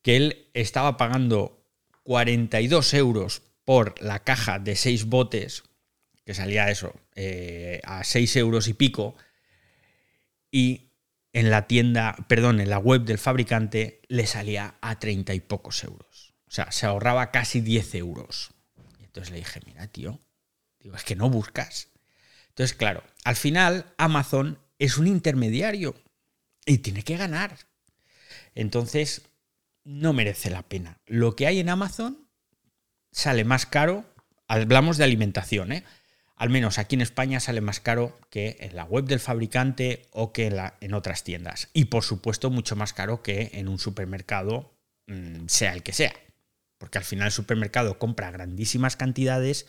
que 0.00 0.16
él 0.16 0.48
estaba 0.54 0.96
pagando 0.96 1.66
42 2.04 2.94
euros 2.94 3.42
por 3.66 4.00
la 4.00 4.24
caja 4.24 4.58
de 4.58 4.74
6 4.74 5.04
botes 5.04 5.64
que 6.24 6.32
salía 6.32 6.70
eso, 6.70 6.94
eh, 7.14 7.82
a 7.84 8.04
6 8.04 8.36
euros 8.36 8.68
y 8.68 8.72
pico, 8.72 9.16
y 10.50 10.92
en 11.34 11.50
la 11.50 11.66
tienda, 11.66 12.16
perdón, 12.26 12.60
en 12.60 12.70
la 12.70 12.78
web 12.78 13.02
del 13.02 13.18
fabricante 13.18 14.00
le 14.08 14.26
salía 14.26 14.76
a 14.80 14.98
30 14.98 15.34
y 15.34 15.40
pocos 15.40 15.84
euros. 15.84 16.32
O 16.46 16.52
sea, 16.52 16.72
se 16.72 16.86
ahorraba 16.86 17.30
casi 17.32 17.60
10 17.60 17.96
euros. 17.96 18.54
Entonces 19.18 19.32
le 19.32 19.38
dije, 19.38 19.60
mira, 19.66 19.84
tío, 19.88 20.20
digo, 20.78 20.94
es 20.94 21.02
que 21.02 21.16
no 21.16 21.28
buscas. 21.28 21.88
Entonces, 22.50 22.76
claro, 22.76 23.02
al 23.24 23.34
final 23.34 23.92
Amazon 23.98 24.60
es 24.78 24.96
un 24.96 25.08
intermediario 25.08 25.96
y 26.64 26.78
tiene 26.78 27.02
que 27.02 27.16
ganar. 27.16 27.58
Entonces, 28.54 29.22
no 29.82 30.12
merece 30.12 30.50
la 30.50 30.62
pena. 30.62 31.00
Lo 31.06 31.34
que 31.34 31.48
hay 31.48 31.58
en 31.58 31.68
Amazon 31.68 32.28
sale 33.10 33.42
más 33.42 33.66
caro. 33.66 34.04
Hablamos 34.46 34.98
de 34.98 35.04
alimentación, 35.04 35.72
¿eh? 35.72 35.84
al 36.36 36.50
menos 36.50 36.78
aquí 36.78 36.94
en 36.94 37.00
España 37.00 37.40
sale 37.40 37.60
más 37.60 37.80
caro 37.80 38.20
que 38.30 38.56
en 38.60 38.76
la 38.76 38.84
web 38.84 39.06
del 39.06 39.18
fabricante 39.18 40.06
o 40.12 40.32
que 40.32 40.46
en, 40.80 40.94
otras 40.94 41.24
tiendas. 41.24 41.70
Y 41.72 41.86
por 41.86 42.04
supuesto 42.04 42.50
mucho 42.50 42.76
más 42.76 42.92
caro 42.92 43.20
que 43.20 43.50
en 43.54 43.66
un 43.66 43.80
supermercado, 43.80 44.78
mm, 45.08 45.48
sea 45.48 45.72
el 45.72 45.82
que 45.82 45.92
sea. 45.92 46.14
Porque 46.78 46.98
al 46.98 47.04
final 47.04 47.26
el 47.26 47.32
supermercado 47.32 47.98
compra 47.98 48.30
grandísimas 48.30 48.96
cantidades, 48.96 49.66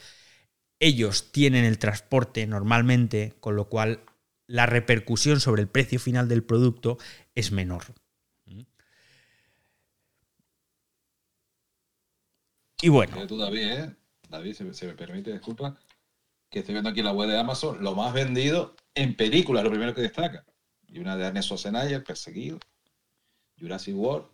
ellos 0.80 1.32
tienen 1.32 1.66
el 1.66 1.80
transporte 1.80 2.46
normalmente, 2.48 3.34
con 3.40 3.56
lo 3.56 3.68
cual 3.68 4.04
la 4.48 4.66
repercusión 4.66 5.40
sobre 5.40 5.62
el 5.62 5.68
precio 5.68 6.00
final 6.00 6.28
del 6.28 6.44
producto 6.44 6.98
es 7.36 7.52
menor. 7.52 7.84
Y 12.82 12.90
bueno. 12.90 13.26
David, 13.26 13.62
¿eh? 13.62 13.96
Se 14.54 14.88
me 14.88 14.94
permite, 14.94 15.32
disculpa 15.34 15.78
que 16.50 16.60
estoy 16.60 16.74
viendo 16.74 16.90
aquí 16.90 17.02
la 17.02 17.12
web 17.12 17.30
de 17.30 17.38
Amazon, 17.38 17.84
lo 17.84 17.94
más 17.94 18.14
vendido 18.14 18.76
en 18.96 19.16
películas, 19.16 19.64
lo 19.64 19.70
primero 19.70 19.94
que 19.94 20.02
destaca. 20.02 20.46
Y 20.88 21.00
una 21.00 21.16
de 21.16 21.26
Arne 21.26 21.44
Schwarzenegger, 21.44 22.04
Perseguido, 22.04 22.60
Jurassic 23.60 23.96
World. 23.96 24.28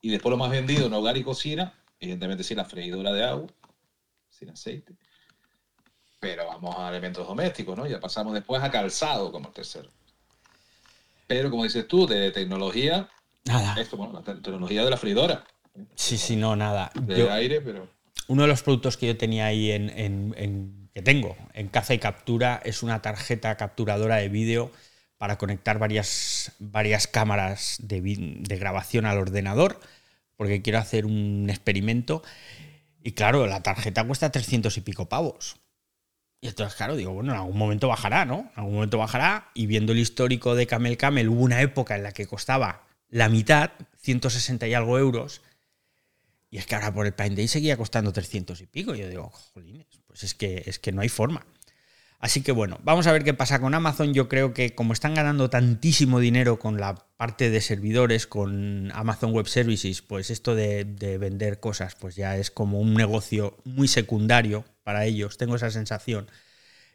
Y 0.00 0.10
después 0.10 0.30
lo 0.30 0.36
más 0.36 0.50
vendido 0.50 0.86
en 0.86 0.92
hogar 0.92 1.16
y 1.16 1.22
cocina, 1.22 1.74
evidentemente 2.04 2.44
sí, 2.44 2.54
la 2.54 2.64
freidora 2.64 3.12
de 3.12 3.24
agua, 3.24 3.48
sin 4.28 4.50
aceite. 4.50 4.94
Pero 6.20 6.46
vamos 6.46 6.74
a 6.78 6.88
elementos 6.88 7.26
domésticos, 7.26 7.76
¿no? 7.76 7.86
Ya 7.86 8.00
pasamos 8.00 8.32
después 8.34 8.62
a 8.62 8.70
calzado 8.70 9.30
como 9.30 9.48
el 9.48 9.54
tercero. 9.54 9.90
Pero 11.26 11.50
como 11.50 11.64
dices 11.64 11.86
tú, 11.88 12.06
de 12.06 12.30
tecnología, 12.30 13.08
nada. 13.44 13.80
Esto, 13.80 13.96
bueno, 13.96 14.12
la 14.12 14.22
tecnología 14.22 14.84
de 14.84 14.90
la 14.90 14.96
freidora. 14.96 15.44
Sí, 15.94 16.16
sí, 16.16 16.36
no, 16.36 16.54
nada. 16.56 16.90
De 16.94 17.30
aire, 17.30 17.60
pero. 17.60 17.88
Uno 18.28 18.42
de 18.42 18.48
los 18.48 18.62
productos 18.62 18.96
que 18.96 19.06
yo 19.08 19.16
tenía 19.18 19.46
ahí 19.46 19.70
en 19.72 20.84
que 20.94 21.02
tengo 21.02 21.36
en 21.52 21.68
caza 21.68 21.92
y 21.92 21.98
captura 21.98 22.60
es 22.64 22.82
una 22.82 23.02
tarjeta 23.02 23.56
capturadora 23.56 24.16
de 24.16 24.28
vídeo 24.28 24.70
para 25.18 25.38
conectar 25.38 25.78
varias, 25.78 26.52
varias 26.60 27.08
cámaras 27.08 27.78
de, 27.80 28.00
grabación 28.58 29.04
al 29.04 29.18
ordenador, 29.18 29.80
porque 30.36 30.62
quiero 30.62 30.78
hacer 30.78 31.06
un 31.06 31.46
experimento. 31.48 32.22
Y 33.02 33.12
claro, 33.12 33.46
la 33.46 33.62
tarjeta 33.62 34.06
cuesta 34.06 34.32
300 34.32 34.76
y 34.76 34.80
pico 34.80 35.08
pavos. 35.08 35.56
Y 36.40 36.48
entonces, 36.48 36.76
claro, 36.76 36.96
digo, 36.96 37.12
bueno, 37.12 37.32
en 37.32 37.38
algún 37.38 37.56
momento 37.56 37.88
bajará, 37.88 38.24
¿no? 38.26 38.50
En 38.52 38.60
algún 38.60 38.74
momento 38.74 38.98
bajará. 38.98 39.50
Y 39.54 39.66
viendo 39.66 39.92
el 39.92 39.98
histórico 39.98 40.54
de 40.54 40.66
Camel 40.66 40.96
Camel, 40.98 41.30
hubo 41.30 41.42
una 41.42 41.62
época 41.62 41.96
en 41.96 42.02
la 42.02 42.12
que 42.12 42.26
costaba 42.26 42.86
la 43.08 43.28
mitad, 43.28 43.70
160 43.98 44.66
y 44.68 44.74
algo 44.74 44.98
euros. 44.98 45.40
Y 46.50 46.58
es 46.58 46.66
que 46.66 46.74
ahora 46.74 46.92
por 46.92 47.06
el 47.06 47.14
Prime 47.14 47.34
Day 47.34 47.48
seguía 47.48 47.76
costando 47.76 48.12
300 48.12 48.60
y 48.60 48.66
pico. 48.66 48.94
Y 48.94 48.98
yo 48.98 49.08
digo, 49.08 49.30
jolines, 49.30 49.86
pues 50.06 50.22
es 50.22 50.34
que, 50.34 50.64
es 50.66 50.78
que 50.78 50.92
no 50.92 51.00
hay 51.00 51.08
forma. 51.08 51.46
Así 52.18 52.42
que 52.42 52.52
bueno, 52.52 52.78
vamos 52.82 53.06
a 53.06 53.12
ver 53.12 53.22
qué 53.24 53.34
pasa 53.34 53.60
con 53.60 53.74
Amazon. 53.74 54.14
Yo 54.14 54.28
creo 54.28 54.54
que 54.54 54.74
como 54.74 54.92
están 54.92 55.14
ganando 55.14 55.50
tantísimo 55.50 56.20
dinero 56.20 56.58
con 56.58 56.80
la 56.80 56.94
parte 57.16 57.50
de 57.50 57.60
servidores, 57.60 58.26
con 58.26 58.90
Amazon 58.94 59.32
Web 59.32 59.46
Services, 59.46 60.02
pues 60.02 60.30
esto 60.30 60.54
de, 60.54 60.84
vender 61.18 61.60
cosas, 61.60 61.94
pues 61.94 62.16
ya 62.16 62.36
es 62.36 62.50
como 62.50 62.80
un 62.80 62.94
negocio 62.94 63.58
muy 63.64 63.88
secundario 63.88 64.64
para 64.82 65.04
ellos. 65.04 65.36
Tengo 65.36 65.56
esa 65.56 65.70
sensación. 65.70 66.30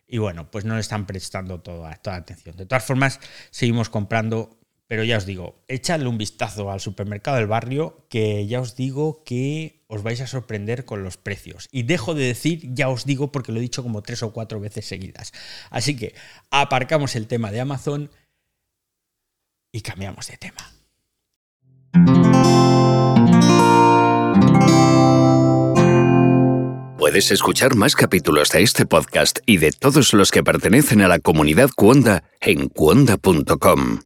Y 0.07 0.17
bueno, 0.17 0.49
pues 0.49 0.65
no 0.65 0.73
le 0.73 0.81
están 0.81 1.05
prestando 1.05 1.61
toda, 1.61 1.95
toda 1.97 2.15
atención. 2.15 2.55
De 2.55 2.65
todas 2.65 2.83
formas, 2.83 3.19
seguimos 3.51 3.89
comprando 3.89 4.58
pero 4.89 5.03
ya 5.03 5.17
os 5.17 5.27
digo, 5.27 5.63
echadle 5.67 6.09
un 6.09 6.17
vistazo 6.17 6.71
al 6.71 6.79
supermercado 6.79 7.37
del 7.37 7.45
barrio, 7.45 8.07
que 8.09 8.47
ya 8.47 8.59
os 8.59 8.75
digo 8.75 9.23
que 9.23 9.83
os 9.85 10.01
vais 10.01 10.19
a 10.19 10.25
sorprender 10.25 10.83
con 10.83 11.03
los 11.03 11.15
precios. 11.15 11.67
Y 11.71 11.83
dejo 11.83 12.15
de 12.15 12.23
decir, 12.25 12.73
ya 12.73 12.89
os 12.89 13.05
digo, 13.05 13.31
porque 13.31 13.51
lo 13.51 13.59
he 13.59 13.61
dicho 13.61 13.83
como 13.83 14.01
tres 14.01 14.23
o 14.23 14.33
cuatro 14.33 14.59
veces 14.59 14.87
seguidas. 14.87 15.31
Así 15.69 15.95
que 15.95 16.15
aparcamos 16.49 17.15
el 17.15 17.27
tema 17.27 17.51
de 17.51 17.59
Amazon 17.59 18.09
y 19.71 19.81
cambiamos 19.81 20.25
de 20.25 20.37
tema. 20.37 20.73
Puedes 26.97 27.29
escuchar 27.29 27.75
más 27.75 27.95
capítulos 27.95 28.49
de 28.49 28.63
este 28.63 28.87
podcast 28.87 29.37
y 29.45 29.57
de 29.57 29.71
todos 29.71 30.13
los 30.13 30.31
que 30.31 30.43
pertenecen 30.43 31.03
a 31.03 31.07
la 31.07 31.19
comunidad 31.19 31.69
Cuonda 31.75 32.23
en 32.41 32.69
cuonda.com. 32.69 33.99